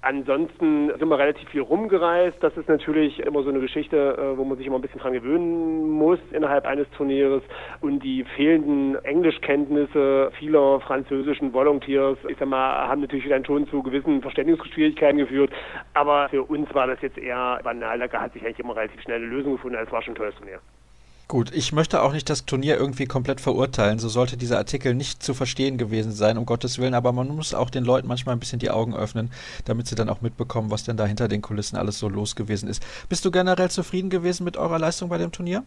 [0.00, 2.36] Ansonsten sind wir relativ viel rumgereist.
[2.40, 5.12] Das ist natürlich immer so eine Geschichte, äh, wo man sich immer ein bisschen dran
[5.12, 7.42] gewöhnen muss innerhalb eines Turniers.
[7.80, 13.82] Und die fehlenden Englischkenntnisse vieler französischen Volunteers, ich sag mal, haben natürlich dann schon zu
[13.82, 15.50] gewissen Verständigungsschwierigkeiten geführt.
[15.94, 17.98] Aber für uns war das jetzt eher banal.
[17.98, 19.78] Da hat sich eigentlich immer relativ schnell eine Lösung gefunden.
[19.82, 20.60] Es war schon ein tolles Turnier.
[21.28, 23.98] Gut, ich möchte auch nicht das Turnier irgendwie komplett verurteilen.
[23.98, 26.92] So sollte dieser Artikel nicht zu verstehen gewesen sein, um Gottes Willen.
[26.94, 29.30] Aber man muss auch den Leuten manchmal ein bisschen die Augen öffnen,
[29.64, 32.68] damit sie dann auch mitbekommen, was denn da hinter den Kulissen alles so los gewesen
[32.68, 32.82] ist.
[33.08, 35.64] Bist du generell zufrieden gewesen mit eurer Leistung bei dem Turnier?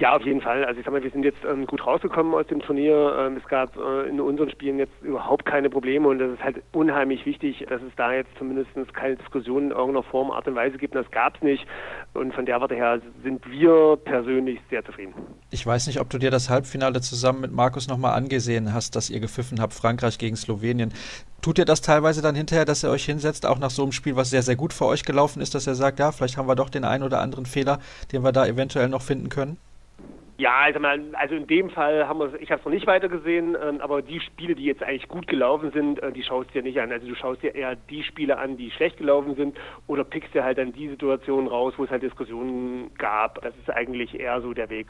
[0.00, 0.64] Ja, auf jeden Fall.
[0.64, 3.14] Also ich sag mal, wir sind jetzt ähm, gut rausgekommen aus dem Turnier.
[3.18, 6.62] Ähm, es gab äh, in unseren Spielen jetzt überhaupt keine Probleme und das ist halt
[6.72, 10.78] unheimlich wichtig, dass es da jetzt zumindest keine Diskussion in irgendeiner Form, Art und Weise
[10.78, 10.94] gibt.
[10.94, 11.66] Das gab es nicht.
[12.14, 15.12] Und von der Warte her sind wir persönlich sehr zufrieden.
[15.50, 19.10] Ich weiß nicht, ob du dir das Halbfinale zusammen mit Markus nochmal angesehen hast, dass
[19.10, 20.94] ihr gepfiffen habt, Frankreich gegen Slowenien.
[21.42, 24.16] Tut ihr das teilweise dann hinterher, dass ihr euch hinsetzt, auch nach so einem Spiel,
[24.16, 26.56] was sehr, sehr gut für euch gelaufen ist, dass ihr sagt, ja, vielleicht haben wir
[26.56, 27.80] doch den einen oder anderen Fehler,
[28.12, 29.58] den wir da eventuell noch finden können?
[30.40, 33.82] Ja, also, in dem Fall haben wir, ich habe es noch nicht weiter gesehen, ähm,
[33.82, 36.80] aber die Spiele, die jetzt eigentlich gut gelaufen sind, äh, die schaust du dir nicht
[36.80, 36.90] an.
[36.90, 40.42] Also du schaust dir eher die Spiele an, die schlecht gelaufen sind, oder pickst dir
[40.42, 43.42] halt dann die Situationen raus, wo es halt Diskussionen gab.
[43.42, 44.86] Das ist eigentlich eher so der Weg.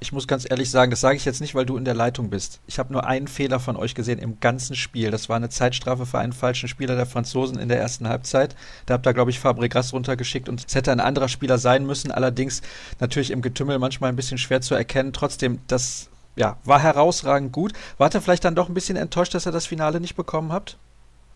[0.00, 2.30] Ich muss ganz ehrlich sagen, das sage ich jetzt nicht, weil du in der Leitung
[2.30, 2.60] bist.
[2.68, 5.10] Ich habe nur einen Fehler von euch gesehen im ganzen Spiel.
[5.10, 8.54] Das war eine Zeitstrafe für einen falschen Spieler der Franzosen in der ersten Halbzeit.
[8.86, 12.12] Da habt ihr, glaube ich, Fabregas runtergeschickt und es hätte ein anderer Spieler sein müssen.
[12.12, 12.62] Allerdings
[13.00, 15.12] natürlich im Getümmel manchmal ein bisschen schwer zu erkennen.
[15.12, 17.72] Trotzdem, das ja, war herausragend gut.
[17.96, 20.78] Wart ihr vielleicht dann doch ein bisschen enttäuscht, dass ihr das Finale nicht bekommen habt?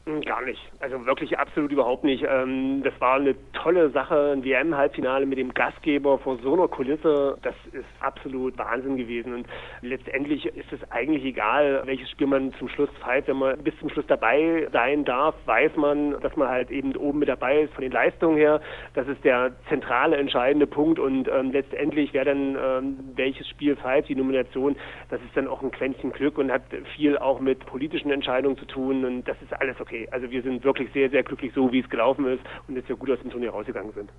[0.04, 0.60] Hm, gar nicht.
[0.80, 2.24] Also wirklich absolut überhaupt nicht.
[2.28, 7.38] Ähm, das war eine tolle Sache, ein WM-Halbfinale mit dem Gastgeber vor so einer Kulisse.
[7.42, 9.32] Das ist absolut Wahnsinn gewesen.
[9.32, 9.46] Und
[9.80, 13.28] letztendlich ist es eigentlich egal, welches Spiel man zum Schluss pfeift.
[13.28, 17.20] Wenn man bis zum Schluss dabei sein darf, weiß man, dass man halt eben oben
[17.20, 18.60] mit dabei ist von den Leistungen her.
[18.94, 20.98] Das ist der zentrale, entscheidende Punkt.
[20.98, 24.74] Und ähm, letztendlich, wer dann ähm, welches Spiel pfeift, die Nomination,
[25.10, 26.62] das ist dann auch ein Quäntchen Glück und hat
[26.96, 29.04] viel auch mit politischen Entscheidungen zu tun.
[29.04, 30.08] Und das ist alles okay okay.
[30.10, 32.94] Also wir sind wirklich sehr, sehr glücklich so, wie es gelaufen ist und jetzt ja
[32.94, 34.10] gut aus dem Turnier rausgegangen sind.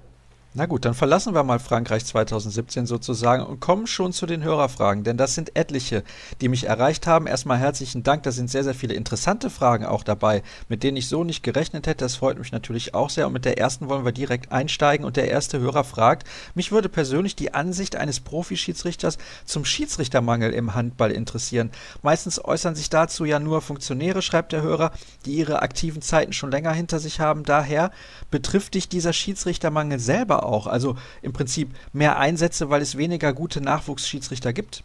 [0.56, 5.04] Na gut, dann verlassen wir mal Frankreich 2017 sozusagen und kommen schon zu den Hörerfragen,
[5.04, 6.04] denn das sind etliche,
[6.42, 7.26] die mich erreicht haben.
[7.26, 11.08] Erstmal herzlichen Dank, da sind sehr, sehr viele interessante Fragen auch dabei, mit denen ich
[11.08, 12.06] so nicht gerechnet hätte.
[12.06, 15.18] Das freut mich natürlich auch sehr und mit der ersten wollen wir direkt einsteigen und
[15.18, 21.10] der erste Hörer fragt, mich würde persönlich die Ansicht eines Profischiedsrichters zum Schiedsrichtermangel im Handball
[21.10, 21.72] interessieren.
[22.04, 24.92] Meistens äußern sich dazu ja nur Funktionäre, schreibt der Hörer,
[25.26, 27.42] die ihre aktiven Zeiten schon länger hinter sich haben.
[27.42, 27.90] Daher
[28.30, 30.68] betrifft dich dieser Schiedsrichtermangel selber auch.
[30.68, 34.84] Also im Prinzip mehr Einsätze, weil es weniger gute Nachwuchsschiedsrichter gibt?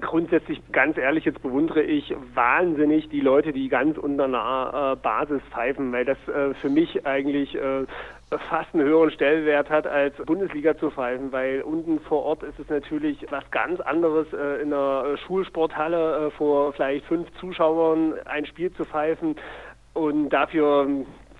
[0.00, 5.42] Grundsätzlich, ganz ehrlich, jetzt bewundere ich wahnsinnig die Leute, die ganz unter einer äh, Basis
[5.50, 7.84] pfeifen, weil das äh, für mich eigentlich äh,
[8.48, 12.68] fast einen höheren Stellwert hat, als Bundesliga zu pfeifen, weil unten vor Ort ist es
[12.68, 18.72] natürlich was ganz anderes, äh, in einer Schulsporthalle äh, vor vielleicht fünf Zuschauern ein Spiel
[18.74, 19.34] zu pfeifen
[19.94, 20.86] und dafür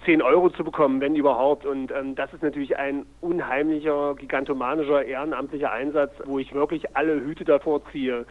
[0.05, 1.67] 10 Euro zu bekommen, wenn überhaupt.
[1.67, 7.45] Und ähm, das ist natürlich ein unheimlicher, gigantomanischer, ehrenamtlicher Einsatz, wo ich wirklich alle Hüte
[7.45, 8.27] davor ziehe.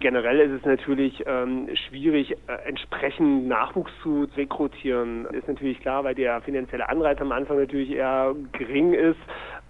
[0.00, 5.26] Generell ist es natürlich ähm, schwierig, äh, entsprechend Nachwuchs zu rekrutieren.
[5.26, 9.20] Ist natürlich klar, weil der finanzielle Anreiz am Anfang natürlich eher gering ist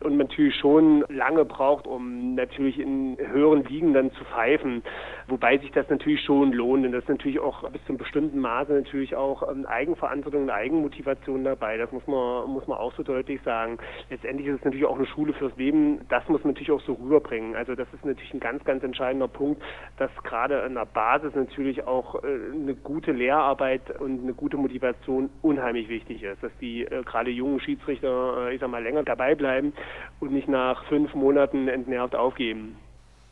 [0.02, 4.82] und natürlich schon lange braucht, um natürlich in höheren Ligen dann zu pfeifen.
[5.28, 6.84] Wobei sich das natürlich schon lohnt.
[6.84, 10.50] Und das ist natürlich auch bis zu einem bestimmten Maße natürlich auch ähm, Eigenverantwortung und
[10.50, 11.76] Eigenmotivation dabei.
[11.76, 13.78] Das muss man, muss man auch so deutlich sagen.
[14.10, 16.00] Letztendlich ist es natürlich auch eine Schule fürs Leben.
[16.08, 17.54] Das muss man natürlich auch so rüberbringen.
[17.56, 19.62] Also das ist natürlich ein ganz, ganz entscheidender Punkt,
[19.98, 25.30] dass gerade in der Basis natürlich auch äh, eine gute Lehrarbeit und eine gute Motivation
[25.42, 26.42] unheimlich wichtig ist.
[26.42, 29.72] Dass die äh, gerade jungen Schiedsrichter, äh, ich sag mal, länger dabei bleiben
[30.20, 32.76] und nicht nach fünf Monaten entnervt aufgeben.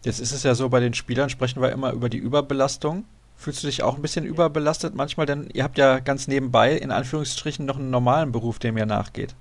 [0.03, 3.05] Jetzt ist es ja so, bei den Spielern sprechen wir immer über die Überbelastung.
[3.37, 5.27] Fühlst du dich auch ein bisschen überbelastet manchmal?
[5.27, 9.35] Denn ihr habt ja ganz nebenbei, in Anführungsstrichen, noch einen normalen Beruf, dem ihr nachgeht.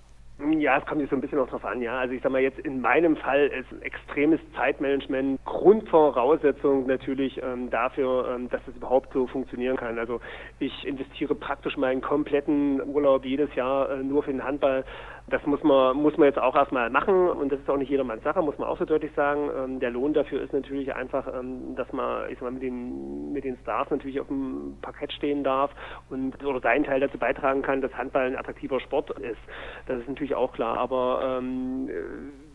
[0.57, 1.99] Ja, es kommt jetzt so ein bisschen noch drauf an, ja.
[1.99, 7.69] Also ich sag mal jetzt in meinem Fall ist ein extremes Zeitmanagement Grundvoraussetzung natürlich ähm,
[7.69, 9.99] dafür, ähm, dass es überhaupt so funktionieren kann.
[9.99, 10.21] Also
[10.59, 14.85] ich investiere praktisch meinen kompletten Urlaub jedes Jahr äh, nur für den Handball
[15.29, 18.23] das muss man, muss man jetzt auch erstmal machen und das ist auch nicht jedermanns
[18.23, 19.49] Sache, muss man auch so deutlich sagen.
[19.55, 23.31] Ähm, der Lohn dafür ist natürlich einfach, ähm, dass man, ich sag mal, mit den,
[23.31, 25.71] mit den Stars natürlich auf dem Parkett stehen darf
[26.09, 29.39] und oder seinen Teil dazu beitragen kann, dass Handball ein attraktiver Sport ist.
[29.87, 31.89] Das ist natürlich auch klar, aber ähm,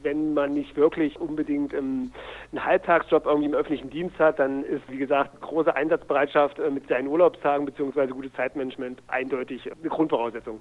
[0.03, 2.13] wenn man nicht wirklich unbedingt ähm,
[2.53, 6.87] einen Halbtagsjob irgendwie im öffentlichen Dienst hat, dann ist, wie gesagt, große Einsatzbereitschaft äh, mit
[6.89, 8.09] seinen Urlaubstagen bzw.
[8.09, 10.61] gutes Zeitmanagement eindeutig eine Grundvoraussetzung.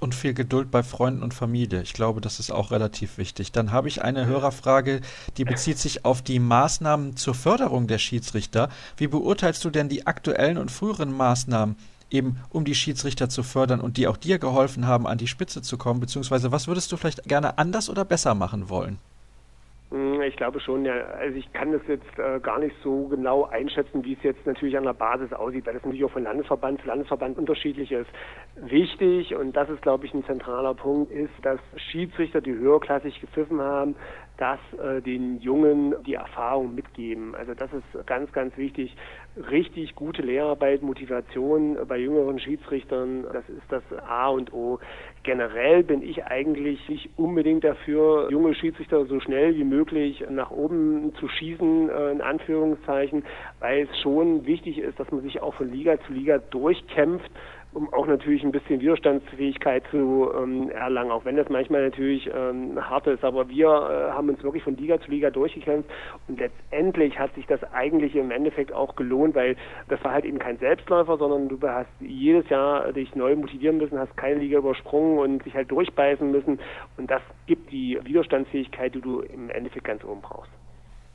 [0.00, 1.82] Und viel Geduld bei Freunden und Familie.
[1.82, 3.50] Ich glaube, das ist auch relativ wichtig.
[3.50, 5.00] Dann habe ich eine Hörerfrage,
[5.36, 8.68] die bezieht sich auf die Maßnahmen zur Förderung der Schiedsrichter.
[8.96, 11.74] Wie beurteilst du denn die aktuellen und früheren Maßnahmen,
[12.10, 15.62] eben um die Schiedsrichter zu fördern und die auch dir geholfen haben, an die Spitze
[15.62, 15.98] zu kommen?
[15.98, 18.98] Beziehungsweise was würdest du vielleicht gerne anders oder besser machen wollen?
[19.90, 20.92] Hm, ich glaube schon, ja.
[21.18, 24.76] Also ich kann das jetzt äh, gar nicht so genau einschätzen, wie es jetzt natürlich
[24.76, 28.10] an der Basis aussieht, weil das natürlich auch von Landesverband zu Landesverband unterschiedlich ist.
[28.56, 33.62] Wichtig, und das ist, glaube ich, ein zentraler Punkt, ist, dass Schiedsrichter, die höherklassig gepfiffen
[33.62, 33.96] haben,
[34.38, 37.34] dass äh, den Jungen die Erfahrung mitgeben.
[37.34, 38.96] Also das ist ganz, ganz wichtig.
[39.50, 44.78] Richtig gute Lehrarbeit, Motivation bei jüngeren Schiedsrichtern, das ist das A und O.
[45.24, 51.14] Generell bin ich eigentlich nicht unbedingt dafür, junge Schiedsrichter so schnell wie möglich nach oben
[51.16, 53.24] zu schießen, äh, in Anführungszeichen,
[53.58, 57.30] weil es schon wichtig ist, dass man sich auch von Liga zu Liga durchkämpft
[57.74, 62.78] um auch natürlich ein bisschen Widerstandsfähigkeit zu ähm, erlangen, auch wenn das manchmal natürlich ähm,
[62.80, 63.24] hart ist.
[63.24, 65.90] Aber wir äh, haben uns wirklich von Liga zu Liga durchgekämpft
[66.28, 69.56] und letztendlich hat sich das eigentlich im Endeffekt auch gelohnt, weil
[69.88, 73.98] das war halt eben kein Selbstläufer, sondern du hast jedes Jahr dich neu motivieren müssen,
[73.98, 76.58] hast keine Liga übersprungen und dich halt durchbeißen müssen
[76.96, 80.50] und das gibt die Widerstandsfähigkeit, die du im Endeffekt ganz oben brauchst.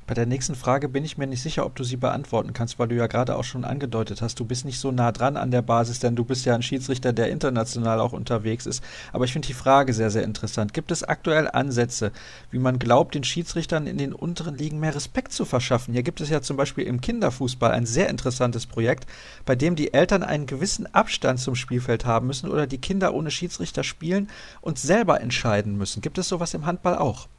[0.06, 2.90] Bei der nächsten Frage bin ich mir nicht sicher, ob du sie beantworten kannst, weil
[2.90, 5.62] du ja gerade auch schon angedeutet hast, du bist nicht so nah dran an der
[5.62, 8.84] Basis, denn du bist ja ein Schiedsrichter, der international auch unterwegs ist.
[9.14, 10.74] Aber ich finde die Frage sehr, sehr interessant.
[10.74, 12.12] Gibt es aktuell Ansätze,
[12.52, 15.94] wie man glaubt, den Schiedsrichtern in den unteren Ligen mehr Respekt zu verschaffen?
[15.94, 19.08] Hier gibt es ja zum Beispiel im Kinderfußball ein sehr interessantes Projekt,
[19.46, 23.32] bei dem die Eltern einen gewissen Abstand zum Spielfeld haben müssen oder die Kinder ohne
[23.32, 26.02] Schiedsrichter spielen und selber entscheiden müssen.
[26.02, 27.30] Gibt es sowas im Handball auch?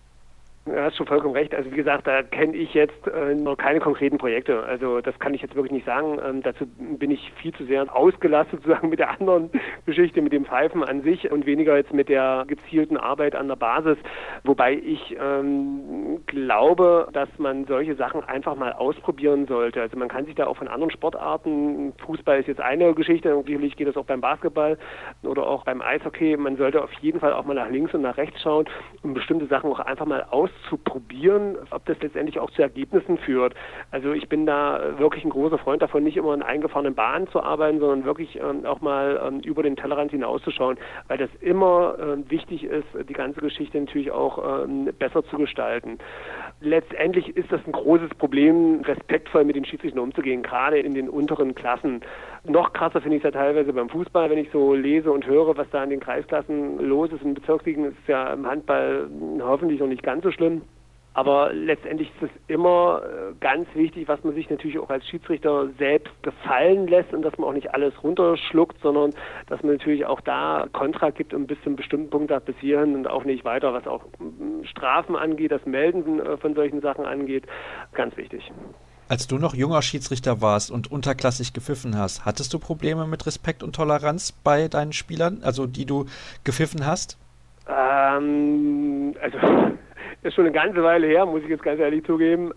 [0.66, 1.55] Ja, hast du vollkommen recht.
[1.55, 4.62] Also wie gesagt, da kenne ich jetzt äh, noch keine konkreten Projekte.
[4.62, 6.18] Also das kann ich jetzt wirklich nicht sagen.
[6.24, 9.50] Ähm, dazu bin ich viel zu sehr ausgelastet sozusagen mit der anderen
[9.85, 13.57] Geschichte, mit dem Pfeifen an sich und weniger jetzt mit der gezielten Arbeit an der
[13.57, 13.98] Basis.
[14.44, 19.83] Wobei ich ähm, glaube, dass man solche Sachen einfach mal ausprobieren sollte.
[19.83, 23.77] Also man kann sich da auch von anderen Sportarten, Fußball ist jetzt eine Geschichte, sicherlich
[23.77, 24.79] geht das auch beim Basketball
[25.24, 26.38] oder auch beim Eishockey.
[26.38, 28.64] Man sollte auf jeden Fall auch mal nach links und nach rechts schauen
[29.03, 33.18] und bestimmte Sachen auch einfach mal aus zu probieren, ob das letztendlich auch zu Ergebnissen
[33.18, 33.54] führt.
[33.90, 37.42] Also ich bin da wirklich ein großer Freund davon, nicht immer in eingefahrenen Bahnen zu
[37.42, 42.30] arbeiten, sondern wirklich ähm, auch mal ähm, über den Tellerrand hinauszuschauen, weil das immer ähm,
[42.30, 44.34] wichtig ist, die ganze Geschichte natürlich auch
[44.98, 45.98] besser zu gestalten.
[46.60, 51.54] Letztendlich ist das ein großes Problem, respektvoll mit den Schiedsrichtern umzugehen, gerade in den unteren
[51.54, 52.00] Klassen.
[52.46, 55.57] Noch krasser finde ich es ja teilweise beim Fußball, wenn ich so lese und höre,
[55.57, 57.22] was da in den Kreisklassen los ist.
[57.22, 59.09] In Bezirksligen ist es ja im Handball
[59.40, 60.61] hoffentlich noch nicht ganz so schlimm.
[61.16, 65.68] Aber letztendlich ist es immer äh, ganz wichtig, was man sich natürlich auch als Schiedsrichter
[65.78, 69.14] selbst gefallen lässt und dass man auch nicht alles runterschluckt, sondern
[69.46, 72.57] dass man natürlich auch da Kontra gibt und bis zu einem bestimmten Punkt da bis
[72.59, 76.80] hierhin und auch nicht weiter, was auch mm, Strafen angeht, das Melden äh, von solchen
[76.80, 77.44] Sachen angeht.
[77.92, 78.50] Ganz wichtig.
[79.14, 83.62] Als du noch junger Schiedsrichter warst und unterklassig gepfiffen hast, hattest du Probleme mit Respekt
[83.62, 86.07] und Toleranz bei deinen Spielern, also die du
[86.42, 87.16] gepfiffen hast?
[87.68, 89.38] Ähm, also
[90.24, 92.50] ist schon eine ganze Weile her, muss ich jetzt ganz ehrlich zugeben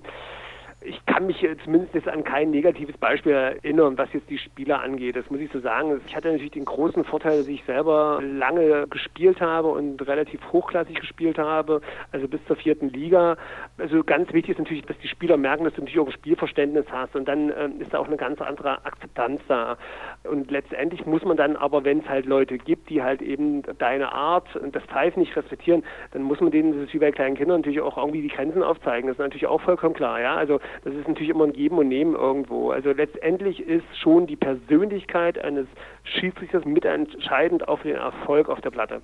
[0.88, 5.16] ich kann mich zumindest jetzt an kein negatives Beispiel erinnern, was jetzt die Spieler angeht.
[5.16, 6.00] Das muss ich so sagen.
[6.08, 11.00] Ich hatte natürlich den großen Vorteil, dass ich selber lange gespielt habe und relativ hochklassig
[11.00, 13.38] gespielt habe, also bis zur vierten Liga.
[13.78, 16.86] Also ganz wichtig ist natürlich, dass die Spieler merken, dass du natürlich auch ein Spielverständnis
[16.90, 19.78] hast und dann äh, ist da auch eine ganz andere Akzeptanz da.
[20.24, 24.14] Und letztendlich muss man dann aber, wenn es halt Leute gibt, die halt eben deine
[24.14, 27.36] Art und das Pfeifen nicht respektieren, dann muss man denen, das ist wie bei kleinen
[27.36, 29.08] Kindern, natürlich auch irgendwie die Grenzen aufzeigen.
[29.08, 30.36] Das ist natürlich auch vollkommen klar, ja.
[30.36, 32.72] Also das ist natürlich immer ein Geben und Nehmen irgendwo.
[32.72, 35.68] Also letztendlich ist schon die Persönlichkeit eines
[36.04, 39.02] Schiedsrichters mitentscheidend auf den Erfolg auf der Platte.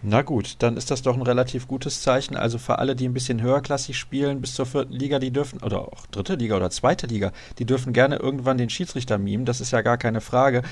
[0.00, 2.36] Na gut, dann ist das doch ein relativ gutes Zeichen.
[2.36, 5.80] Also für alle, die ein bisschen höherklassig spielen, bis zur vierten Liga, die dürfen, oder
[5.80, 9.44] auch dritte Liga oder zweite Liga, die dürfen gerne irgendwann den Schiedsrichter mimen.
[9.44, 10.62] Das ist ja gar keine Frage.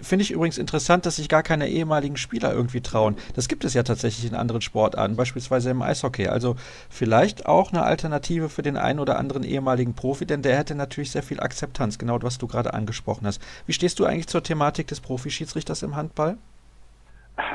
[0.00, 3.16] Finde ich übrigens interessant, dass sich gar keine ehemaligen Spieler irgendwie trauen.
[3.34, 6.28] Das gibt es ja tatsächlich in anderen Sportarten, beispielsweise im Eishockey.
[6.28, 6.56] Also
[6.88, 11.10] vielleicht auch eine Alternative für den einen oder anderen ehemaligen Profi, denn der hätte natürlich
[11.10, 13.42] sehr viel Akzeptanz, genau was du gerade angesprochen hast.
[13.66, 16.38] Wie stehst du eigentlich zur Thematik des Profischiedsrichters im Handball?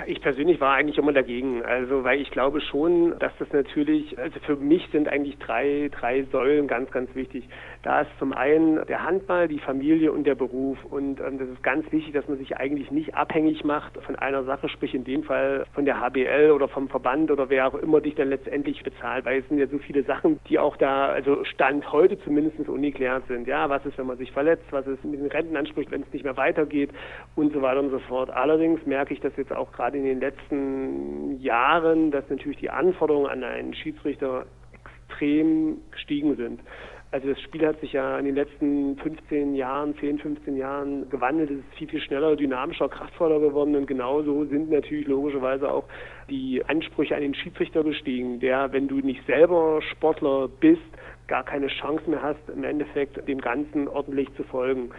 [0.05, 1.63] Ich persönlich war eigentlich immer dagegen.
[1.63, 6.23] Also, weil ich glaube schon, dass das natürlich, also für mich sind eigentlich drei, drei
[6.31, 7.47] Säulen ganz, ganz wichtig.
[7.85, 10.83] Da ist zum einen der Handball, die Familie und der Beruf.
[10.85, 14.43] Und ähm, das ist ganz wichtig, dass man sich eigentlich nicht abhängig macht von einer
[14.43, 18.01] Sache, sprich in dem Fall von der HBL oder vom Verband oder wer auch immer
[18.01, 19.25] dich dann letztendlich bezahlt.
[19.25, 23.27] Weil es sind ja so viele Sachen, die auch da, also Stand heute zumindest ungeklärt
[23.27, 23.47] sind.
[23.47, 24.65] Ja, was ist, wenn man sich verletzt?
[24.71, 26.89] Was ist mit den Rentenansprüchen, wenn es nicht mehr weitergeht?
[27.35, 28.31] Und so weiter und so fort.
[28.31, 33.27] Allerdings merke ich das jetzt auch gerade in den letzten Jahren, dass natürlich die Anforderungen
[33.27, 36.61] an einen Schiedsrichter extrem gestiegen sind.
[37.15, 41.49] Also das Spiel hat sich ja in den letzten 15 Jahren, 10, 15 Jahren gewandelt.
[41.49, 45.85] Es ist viel, viel schneller, dynamischer, kraftvoller geworden und genauso sind natürlich logischerweise auch
[46.29, 50.81] die Ansprüche an den Schiedsrichter gestiegen, der, wenn du nicht selber Sportler bist,
[51.27, 54.89] gar keine Chance mehr hast, im Endeffekt dem Ganzen ordentlich zu folgen.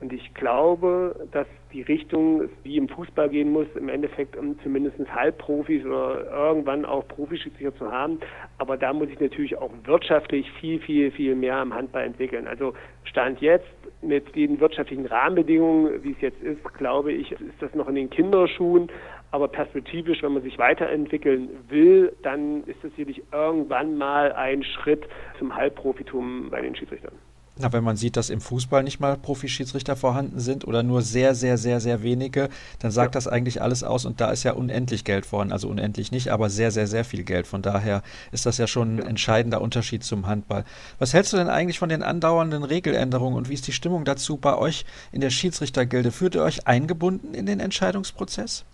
[0.00, 4.96] Und ich glaube, dass die Richtung wie im Fußball gehen muss, im Endeffekt um zumindest
[5.14, 8.20] Halbprofis oder irgendwann auch Profischiedsrichter zu haben.
[8.58, 12.46] Aber da muss ich natürlich auch wirtschaftlich viel, viel, viel mehr am Handball entwickeln.
[12.46, 13.66] Also Stand jetzt
[14.02, 18.10] mit den wirtschaftlichen Rahmenbedingungen, wie es jetzt ist, glaube ich, ist das noch in den
[18.10, 18.88] Kinderschuhen.
[19.30, 25.06] Aber perspektivisch, wenn man sich weiterentwickeln will, dann ist das sicherlich irgendwann mal ein Schritt
[25.38, 27.14] zum Halbprofitum bei den Schiedsrichtern.
[27.58, 31.34] Na, wenn man sieht, dass im Fußball nicht mal Profischiedsrichter vorhanden sind oder nur sehr,
[31.34, 33.18] sehr, sehr, sehr wenige, dann sagt ja.
[33.18, 35.52] das eigentlich alles aus und da ist ja unendlich Geld vorhanden.
[35.52, 37.46] Also unendlich nicht, aber sehr, sehr, sehr viel Geld.
[37.46, 40.66] Von daher ist das ja schon ein entscheidender Unterschied zum Handball.
[40.98, 44.36] Was hältst du denn eigentlich von den andauernden Regeländerungen und wie ist die Stimmung dazu
[44.36, 46.12] bei euch in der Schiedsrichtergilde?
[46.12, 48.66] Führt ihr euch eingebunden in den Entscheidungsprozess?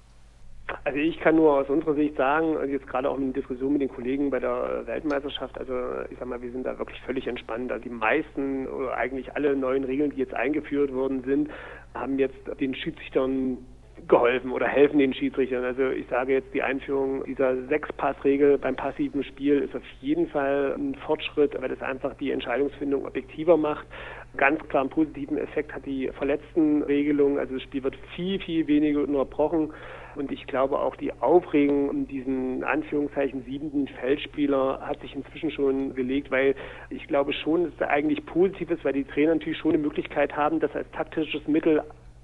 [0.84, 3.82] Also ich kann nur aus unserer Sicht sagen, also jetzt gerade auch in Diskussion mit
[3.82, 5.74] den Kollegen bei der Weltmeisterschaft, also
[6.10, 7.70] ich sag mal, wir sind da wirklich völlig entspannt.
[7.70, 11.50] Also die meisten oder eigentlich alle neuen Regeln, die jetzt eingeführt worden sind,
[11.94, 13.58] haben jetzt den Schiedsrichtern
[14.08, 15.64] geholfen oder helfen den Schiedsrichtern.
[15.64, 20.74] Also ich sage jetzt, die Einführung dieser Sechs-Pass-Regel beim passiven Spiel ist auf jeden Fall
[20.76, 23.86] ein Fortschritt, weil das einfach die Entscheidungsfindung objektiver macht.
[24.36, 27.38] Ganz klar einen positiven Effekt hat die verletzten Regelung.
[27.38, 29.72] Also das Spiel wird viel, viel weniger unterbrochen.
[30.14, 35.94] Und ich glaube auch die Aufregung um diesen Anführungszeichen siebenten Feldspieler hat sich inzwischen schon
[35.94, 36.54] gelegt, weil
[36.90, 40.36] ich glaube schon, dass es eigentlich positiv ist, weil die Trainer natürlich schon eine Möglichkeit
[40.36, 41.82] haben, das als taktisches Mittel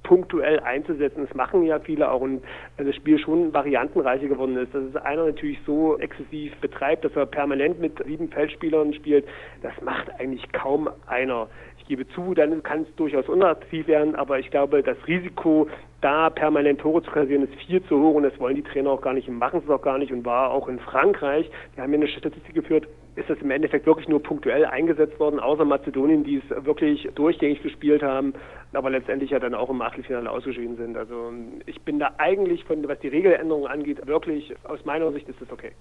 [0.08, 1.26] punktuell einzusetzen.
[1.26, 2.42] Das machen ja viele auch und
[2.78, 4.74] das Spiel schon variantenreicher geworden ist.
[4.74, 9.26] Dass es einer natürlich so exzessiv betreibt, dass er permanent mit sieben Feldspielern spielt,
[9.62, 11.48] das macht eigentlich kaum einer.
[11.88, 15.68] Gebe zu, dann kann es durchaus unattraktiv werden, aber ich glaube, das Risiko,
[16.00, 19.00] da permanent Tore zu kassieren, ist viel zu hoch und das wollen die Trainer auch
[19.00, 21.92] gar nicht und machen es auch gar nicht und war auch in Frankreich, die haben
[21.92, 26.22] ja eine Statistik geführt, ist das im Endeffekt wirklich nur punktuell eingesetzt worden, außer Mazedonien,
[26.22, 28.34] die es wirklich durchgängig gespielt haben,
[28.72, 30.96] aber letztendlich ja dann auch im Achtelfinale ausgeschieden sind.
[30.96, 31.32] Also
[31.66, 35.50] ich bin da eigentlich, von, was die Regeländerungen angeht, wirklich aus meiner Sicht ist das
[35.50, 35.72] okay.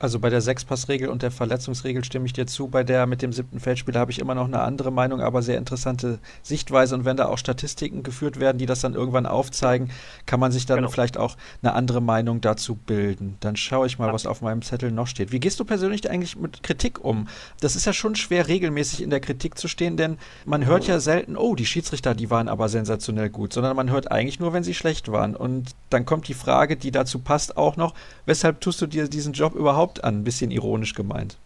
[0.00, 2.66] Also bei der Sechspassregel und der Verletzungsregel stimme ich dir zu.
[2.66, 5.56] Bei der mit dem siebten Feldspieler habe ich immer noch eine andere Meinung, aber sehr
[5.56, 6.96] interessante Sichtweise.
[6.96, 9.90] Und wenn da auch Statistiken geführt werden, die das dann irgendwann aufzeigen,
[10.26, 10.88] kann man sich dann genau.
[10.88, 13.36] vielleicht auch eine andere Meinung dazu bilden.
[13.40, 15.30] Dann schaue ich mal, was auf meinem Zettel noch steht.
[15.30, 17.28] Wie gehst du persönlich eigentlich mit Kritik um?
[17.60, 20.98] Das ist ja schon schwer, regelmäßig in der Kritik zu stehen, denn man hört ja
[20.98, 24.64] selten, oh, die Schiedsrichter, die waren aber sensationell gut, sondern man hört eigentlich nur, wenn
[24.64, 25.36] sie schlecht waren.
[25.36, 27.94] Und dann kommt die Frage, die dazu passt, auch noch,
[28.26, 30.20] weshalb tust du dir diesen Job überhaupt überhaupt an?
[30.20, 31.38] Ein bisschen ironisch gemeint.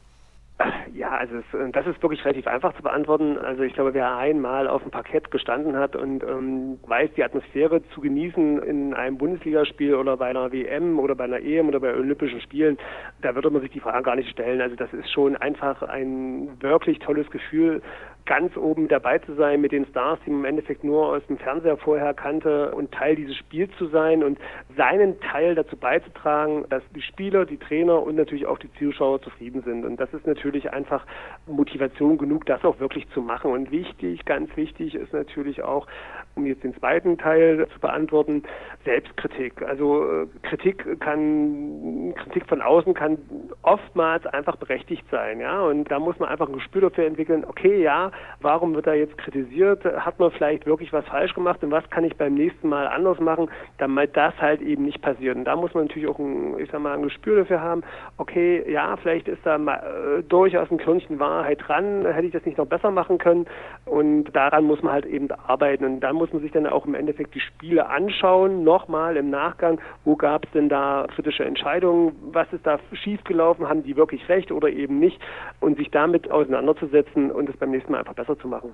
[0.94, 3.38] Ja, also es, äh, das ist wirklich relativ einfach zu beantworten.
[3.38, 7.80] Also ich glaube, wer einmal auf dem Parkett gestanden hat und ähm, weiß, die Atmosphäre
[7.94, 11.94] zu genießen in einem Bundesligaspiel oder bei einer WM oder bei einer EM oder bei
[11.94, 12.78] Olympischen Spielen,
[13.22, 14.60] da würde man sich die Frage gar nicht stellen.
[14.60, 17.80] Also das ist schon einfach ein wirklich tolles Gefühl,
[18.28, 21.38] ganz oben dabei zu sein mit den Stars, die man im Endeffekt nur aus dem
[21.38, 24.38] Fernseher vorher kannte und Teil dieses Spiels zu sein und
[24.76, 29.62] seinen Teil dazu beizutragen, dass die Spieler, die Trainer und natürlich auch die Zuschauer zufrieden
[29.62, 29.86] sind.
[29.86, 31.06] Und das ist natürlich einfach
[31.46, 33.50] Motivation genug, das auch wirklich zu machen.
[33.50, 35.86] Und wichtig, ganz wichtig ist natürlich auch,
[36.34, 38.42] um jetzt den zweiten Teil zu beantworten,
[38.84, 39.60] Selbstkritik.
[39.62, 43.18] Also äh, Kritik kann, Kritik von außen kann
[43.62, 45.60] oftmals einfach berechtigt sein, ja.
[45.60, 49.18] Und da muss man einfach ein Gespür dafür entwickeln, okay, ja, warum wird er jetzt
[49.18, 49.84] kritisiert?
[49.84, 53.18] Hat man vielleicht wirklich was falsch gemacht und was kann ich beim nächsten Mal anders
[53.20, 55.36] machen, damit das halt eben nicht passiert?
[55.36, 57.82] Und da muss man natürlich auch ein, ich sag mal, ein Gespür dafür haben,
[58.16, 59.78] okay, ja, vielleicht ist da mal,
[60.18, 63.46] äh, durchaus ein Körnchen Wahrheit dran, hätte ich das nicht noch besser machen können?
[63.86, 65.84] Und daran muss man halt eben arbeiten.
[65.84, 69.80] Und dann muss man sich dann auch im Endeffekt die Spiele anschauen, nochmal im Nachgang,
[70.04, 74.52] wo gab es denn da kritische Entscheidungen, was ist da schiefgelaufen, haben die wirklich recht
[74.52, 75.20] oder eben nicht?
[75.60, 78.70] Und sich damit auseinanderzusetzen und es beim nächsten Mal einfach besser zu machen.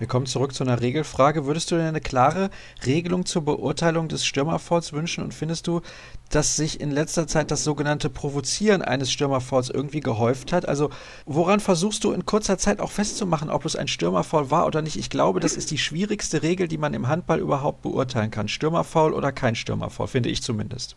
[0.00, 1.44] Wir kommen zurück zu einer Regelfrage.
[1.44, 2.48] Würdest du dir eine klare
[2.86, 5.82] Regelung zur Beurteilung des Stürmerfalls wünschen und findest du,
[6.30, 10.66] dass sich in letzter Zeit das sogenannte Provozieren eines Stürmerfalls irgendwie gehäuft hat?
[10.66, 10.88] Also
[11.26, 14.96] woran versuchst du in kurzer Zeit auch festzumachen, ob es ein Stürmerfall war oder nicht?
[14.96, 18.48] Ich glaube, das ist die schwierigste Regel, die man im Handball überhaupt beurteilen kann.
[18.48, 20.96] Stürmerfall oder kein Stürmerfall, finde ich zumindest.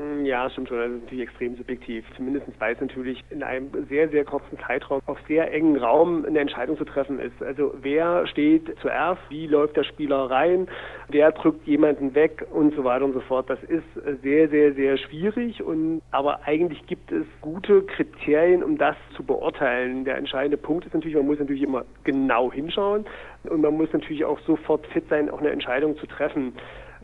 [0.00, 0.78] Hm, ja, stimmt schon.
[0.78, 2.06] Das ist natürlich extrem subjektiv.
[2.16, 6.38] Zumindest weil es natürlich in einem sehr, sehr kurzen Zeitraum auf sehr engen Raum eine
[6.38, 7.42] Entscheidung zu treffen ist.
[7.42, 10.68] Also wer steht zuerst, wie läuft der Spieler rein,
[11.08, 13.50] wer drückt jemanden weg und so weiter und so fort.
[13.50, 13.84] Das ist
[14.22, 15.62] sehr, sehr, sehr schwierig.
[15.62, 20.06] Und aber eigentlich gibt es gute Kriterien, um das zu beurteilen.
[20.06, 23.04] Der entscheidende Punkt ist natürlich, man muss natürlich immer genau hinschauen
[23.44, 26.54] und man muss natürlich auch sofort fit sein, auch eine Entscheidung zu treffen.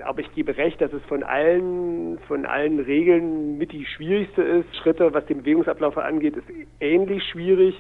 [0.05, 4.77] Aber ich gebe recht, dass es von allen, von allen Regeln mit die schwierigste ist.
[4.77, 6.47] Schritte, was den Bewegungsablauf angeht, ist
[6.81, 7.75] ähnlich schwierig.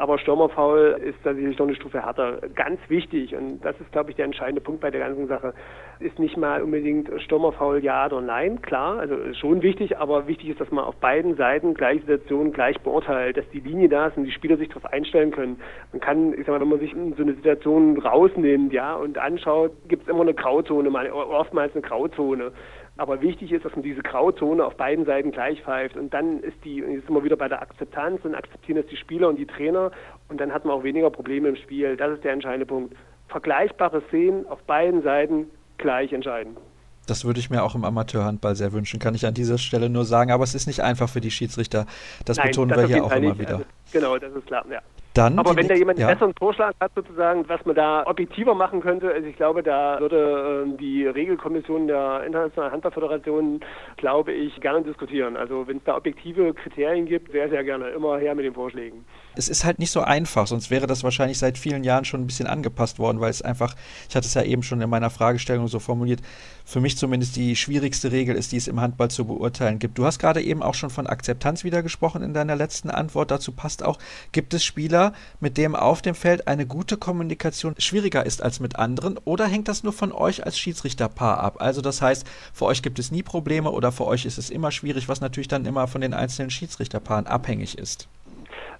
[0.00, 2.38] Aber Stürmerfoul ist da noch eine Stufe härter.
[2.54, 5.52] Ganz wichtig, und das ist, glaube ich, der entscheidende Punkt bei der ganzen Sache,
[5.98, 10.60] ist nicht mal unbedingt Stürmerfoul ja oder nein, klar, also schon wichtig, aber wichtig ist,
[10.60, 14.24] dass man auf beiden Seiten gleiche Situationen gleich beurteilt, dass die Linie da ist und
[14.24, 15.60] die Spieler sich darauf einstellen können.
[15.92, 19.72] Man kann, ich sag mal, wenn man sich so eine Situation rausnimmt, ja, und anschaut,
[19.88, 22.52] gibt es immer eine Grauzone, oftmals eine Grauzone.
[23.00, 25.96] Aber wichtig ist, dass man diese Grauzone auf beiden Seiten gleich pfeift.
[25.96, 28.98] Und dann ist die, jetzt sind wir wieder bei der Akzeptanz und akzeptieren das die
[28.98, 29.90] Spieler und die Trainer.
[30.28, 31.96] Und dann hat man auch weniger Probleme im Spiel.
[31.96, 32.94] Das ist der entscheidende Punkt.
[33.28, 35.46] Vergleichbare Szenen auf beiden Seiten
[35.78, 36.58] gleich entscheiden.
[37.06, 40.04] Das würde ich mir auch im Amateurhandball sehr wünschen, kann ich an dieser Stelle nur
[40.04, 40.30] sagen.
[40.30, 41.86] Aber es ist nicht einfach für die Schiedsrichter.
[42.26, 43.54] Das Nein, betonen das wir hier auch immer wieder.
[43.54, 44.66] Also, genau, das ist klar.
[44.70, 44.82] Ja.
[45.14, 46.14] Dann Aber wenn da jemand einen ja.
[46.14, 50.66] besseren Vorschlag hat, sozusagen, was man da objektiver machen könnte, also ich glaube, da würde
[50.68, 53.60] äh, die Regelkommission der Internationalen Handballföderation,
[53.96, 55.36] glaube ich, gerne diskutieren.
[55.36, 57.88] Also wenn es da objektive Kriterien gibt, sehr, sehr gerne.
[57.88, 59.04] Immer her mit den Vorschlägen
[59.36, 62.26] es ist halt nicht so einfach, sonst wäre das wahrscheinlich seit vielen Jahren schon ein
[62.26, 63.74] bisschen angepasst worden, weil es einfach,
[64.08, 66.20] ich hatte es ja eben schon in meiner Fragestellung so formuliert,
[66.64, 69.98] für mich zumindest die schwierigste Regel ist, die es im Handball zu beurteilen gibt.
[69.98, 73.30] Du hast gerade eben auch schon von Akzeptanz wieder gesprochen in deiner letzten Antwort.
[73.30, 73.98] Dazu passt auch,
[74.32, 75.09] gibt es Spieler,
[75.40, 79.68] mit denen auf dem Feld eine gute Kommunikation schwieriger ist als mit anderen oder hängt
[79.68, 81.56] das nur von euch als Schiedsrichterpaar ab?
[81.58, 84.70] Also das heißt, für euch gibt es nie Probleme oder für euch ist es immer
[84.70, 88.08] schwierig, was natürlich dann immer von den einzelnen Schiedsrichterpaaren abhängig ist.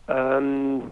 [0.09, 0.83] Ähm,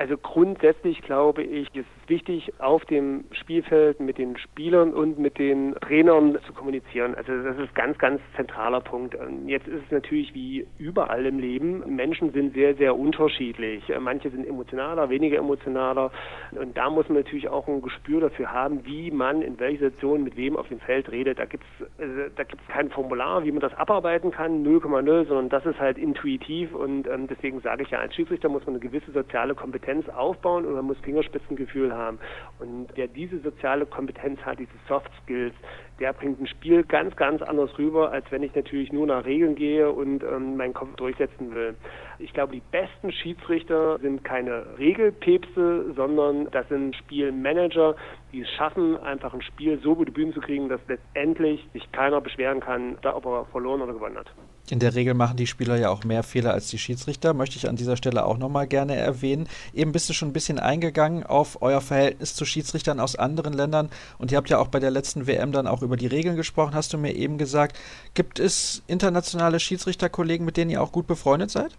[0.00, 5.38] also grundsätzlich glaube ich, ist es wichtig, auf dem Spielfeld mit den Spielern und mit
[5.38, 7.14] den Trainern zu kommunizieren.
[7.14, 9.14] Also das ist ganz, ganz zentraler Punkt.
[9.44, 11.82] Jetzt ist es natürlich wie überall im Leben.
[11.94, 13.92] Menschen sind sehr, sehr unterschiedlich.
[14.00, 16.10] Manche sind emotionaler, weniger emotionaler.
[16.52, 20.24] Und da muss man natürlich auch ein Gespür dafür haben, wie man in welcher Situation
[20.24, 21.38] mit wem auf dem Feld redet.
[21.38, 25.50] Da gibt es also da gibt's kein Formular, wie man das abarbeiten kann, 0,0, sondern
[25.50, 26.74] das ist halt intuitiv.
[26.74, 30.08] Und ähm, deswegen sage ich ja, als Schiedsrichter muss man eine gewisse soziale Kompetenz Kompetenz
[30.16, 32.18] aufbauen und man muss Fingerspitzengefühl haben.
[32.60, 35.54] Und wer diese soziale Kompetenz hat, diese Soft Skills,
[35.98, 39.54] der bringt ein Spiel ganz, ganz anders rüber, als wenn ich natürlich nur nach Regeln
[39.56, 41.74] gehe und ähm, meinen Kopf durchsetzen will.
[42.18, 47.96] Ich glaube, die besten Schiedsrichter sind keine Regelpäpste, sondern das sind Spielmanager,
[48.32, 51.90] die es schaffen, einfach ein Spiel so über die Bühne zu kriegen, dass letztendlich sich
[51.92, 54.30] keiner beschweren kann, ob er verloren oder gewonnen hat.
[54.70, 57.68] In der Regel machen die Spieler ja auch mehr Fehler als die Schiedsrichter, möchte ich
[57.68, 59.48] an dieser Stelle auch nochmal gerne erwähnen.
[59.74, 63.90] Eben bist du schon ein bisschen eingegangen auf euer Verhältnis zu Schiedsrichtern aus anderen Ländern
[64.18, 66.74] und ihr habt ja auch bei der letzten WM dann auch über die Regeln gesprochen,
[66.74, 67.76] hast du mir eben gesagt.
[68.14, 71.76] Gibt es internationale Schiedsrichterkollegen, mit denen ihr auch gut befreundet seid?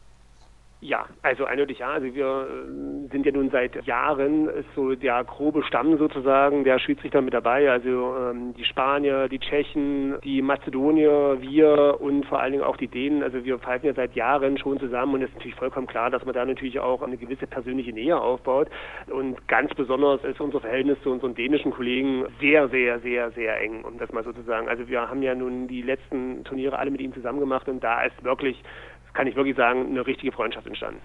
[0.84, 1.92] Ja, also eindeutig ja.
[1.92, 7.22] Also wir äh, sind ja nun seit Jahren so der grobe Stamm sozusagen der Schiedsrichter
[7.22, 7.70] mit dabei.
[7.70, 12.88] Also ähm, die Spanier, die Tschechen, die Mazedonier, wir und vor allen Dingen auch die
[12.88, 13.22] Dänen.
[13.22, 16.26] Also wir pfeifen ja seit Jahren schon zusammen und es ist natürlich vollkommen klar, dass
[16.26, 18.68] man da natürlich auch eine gewisse persönliche Nähe aufbaut.
[19.12, 23.84] Und ganz besonders ist unser Verhältnis zu unseren dänischen Kollegen sehr, sehr, sehr, sehr eng,
[23.84, 24.68] um das mal so zu sagen.
[24.68, 28.02] Also wir haben ja nun die letzten Turniere alle mit ihnen zusammen gemacht und da
[28.02, 28.60] ist wirklich
[29.14, 31.02] kann ich wirklich sagen, eine richtige Freundschaft entstanden.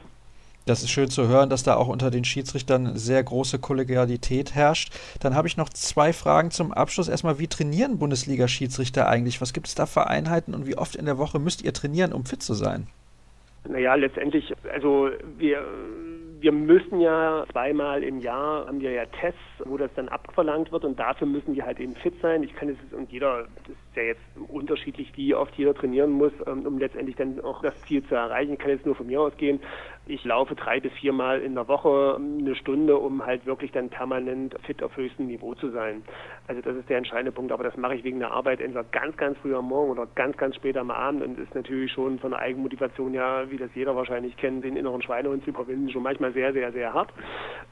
[0.66, 4.92] Das ist schön zu hören, dass da auch unter den Schiedsrichtern sehr große Kollegialität herrscht.
[5.20, 7.08] Dann habe ich noch zwei Fragen zum Abschluss.
[7.08, 9.40] Erstmal, wie trainieren Bundesliga-Schiedsrichter eigentlich?
[9.40, 12.12] Was gibt es da für Einheiten und wie oft in der Woche müsst ihr trainieren,
[12.12, 12.88] um fit zu sein?
[13.68, 15.64] Naja, letztendlich, also wir
[16.40, 20.84] wir müssen ja zweimal im Jahr haben wir ja Tests, wo das dann abverlangt wird
[20.84, 22.42] und dafür müssen die halt eben fit sein.
[22.42, 26.32] Ich kann es und jeder, das ist ja jetzt unterschiedlich, wie oft jeder trainieren muss,
[26.46, 28.54] ähm, um letztendlich dann auch das Ziel zu erreichen.
[28.54, 29.60] Ich kann jetzt nur von mir ausgehen.
[30.08, 34.54] Ich laufe drei bis viermal in der Woche eine Stunde, um halt wirklich dann permanent
[34.62, 36.04] fit auf höchstem Niveau zu sein.
[36.46, 37.50] Also das ist der entscheidende Punkt.
[37.50, 40.36] Aber das mache ich wegen der Arbeit entweder ganz, ganz früh am Morgen oder ganz,
[40.36, 43.96] ganz spät am Abend und ist natürlich schon von der Eigenmotivation ja, wie das jeder
[43.96, 47.12] wahrscheinlich kennt, den inneren Schweinehund zu überwinden, schon manchmal sehr, sehr, sehr hart.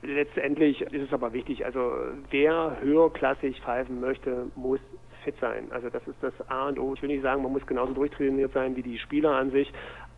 [0.03, 1.65] Letztendlich ist es aber wichtig.
[1.65, 1.93] Also
[2.31, 4.81] wer höherklassig pfeifen möchte, muss
[5.25, 5.69] fit sein.
[5.71, 6.95] Also das ist das A und O.
[6.95, 9.73] Ich will nicht sagen, man muss genauso durchtrainiert sein wie die Spieler an sich,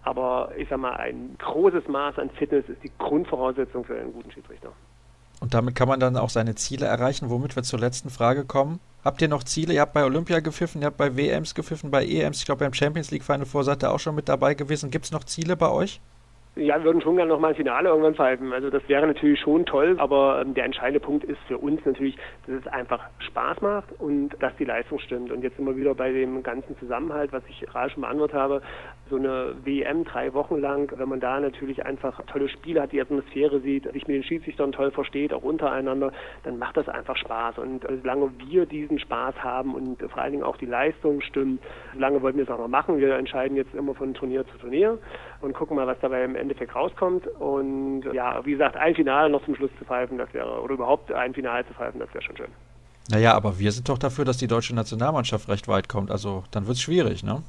[0.07, 4.31] aber ich sag mal, ein großes Maß an Fitness ist die Grundvoraussetzung für einen guten
[4.31, 4.71] Schiedsrichter.
[5.41, 8.79] Und damit kann man dann auch seine Ziele erreichen, womit wir zur letzten Frage kommen.
[9.05, 9.75] Habt ihr noch Ziele?
[9.75, 12.73] Ihr habt bei Olympia gepfiffen, ihr habt bei WMs gepfiffen, bei EMs, ich glaube beim
[12.73, 14.91] Champions League Final Four seid ihr auch schon mit dabei gewesen.
[14.91, 16.01] Gibt es noch Ziele bei euch?
[16.59, 18.51] Ja, wir würden schon gerne nochmal ein Finale irgendwann pfeifen.
[18.55, 22.17] Also das wäre natürlich schon toll, aber ähm, der entscheidende Punkt ist für uns natürlich,
[22.47, 25.31] dass es einfach Spaß macht und dass die Leistung stimmt.
[25.31, 28.63] Und jetzt sind wir wieder bei dem ganzen Zusammenhalt, was ich gerade schon beantwortet habe.
[29.09, 33.01] So eine WM drei Wochen lang, wenn man da natürlich einfach tolle Spiele hat, die
[33.01, 36.13] Atmosphäre sieht, sich mit den Schiedsrichtern toll versteht, auch untereinander,
[36.45, 37.59] dann macht das einfach Spaß.
[37.59, 41.63] Und solange wir diesen Spaß haben und vor allen Dingen auch die Leistung stimmt,
[41.95, 42.99] solange wollten wir es auch noch machen.
[42.99, 44.99] Wir entscheiden jetzt immer von Turnier zu Turnier
[45.41, 47.27] und gucken mal, was dabei im Endeffekt rauskommt.
[47.39, 51.13] Und ja, wie gesagt, ein Finale noch zum Schluss zu pfeifen, das wäre, oder überhaupt
[51.13, 52.51] ein Finale zu pfeifen, das wäre schon schön.
[53.11, 56.11] Naja, aber wir sind doch dafür, dass die deutsche Nationalmannschaft recht weit kommt.
[56.11, 57.43] Also dann wird es schwierig, ne?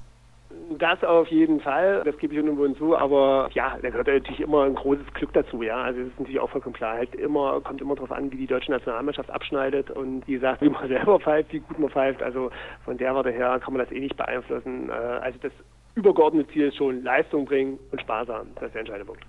[0.69, 4.63] Das auf jeden Fall, das gebe ich irgendwo zu, aber ja, da gehört natürlich immer
[4.63, 5.81] ein großes Glück dazu, ja.
[5.81, 6.97] Also das ist natürlich auch vollkommen klar.
[6.97, 10.69] Halt immer, kommt immer darauf an, wie die deutsche Nationalmannschaft abschneidet und wie gesagt, wie
[10.69, 12.21] man selber pfeift, wie gut man pfeift.
[12.21, 12.51] Also
[12.83, 14.89] von der Warte her kann man das eh nicht beeinflussen.
[14.89, 15.53] Äh, also das
[15.95, 18.49] übergeordnete Ziel ist schon Leistung bringen und Spaß haben.
[18.55, 19.23] Das ist der entscheidende Punkt.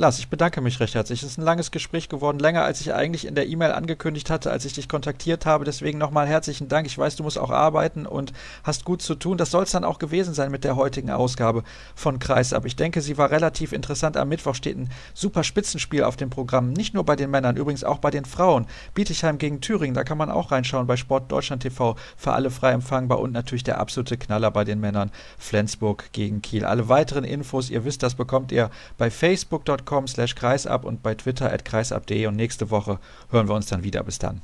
[0.00, 1.22] Lars, ich bedanke mich recht herzlich.
[1.22, 4.50] Es ist ein langes Gespräch geworden, länger als ich eigentlich in der E-Mail angekündigt hatte,
[4.50, 5.66] als ich dich kontaktiert habe.
[5.66, 6.86] Deswegen nochmal herzlichen Dank.
[6.86, 8.32] Ich weiß, du musst auch arbeiten und
[8.64, 9.36] hast gut zu tun.
[9.36, 12.64] Das soll es dann auch gewesen sein mit der heutigen Ausgabe von Kreisab.
[12.64, 14.16] Ich denke, sie war relativ interessant.
[14.16, 16.72] Am Mittwoch steht ein super Spitzenspiel auf dem Programm.
[16.72, 18.64] Nicht nur bei den Männern, übrigens auch bei den Frauen.
[18.94, 21.94] Bietigheim gegen Thüringen, da kann man auch reinschauen bei Sport Deutschland TV.
[22.16, 25.10] Für alle frei empfangbar und natürlich der absolute Knaller bei den Männern.
[25.36, 26.64] Flensburg gegen Kiel.
[26.64, 31.14] Alle weiteren Infos, ihr wisst, das bekommt ihr bei facebook.com facebook.com slash kreisab und bei
[31.14, 32.98] Twitter at kreisab.de und nächste Woche
[33.30, 34.02] hören wir uns dann wieder.
[34.02, 34.42] Bis dann.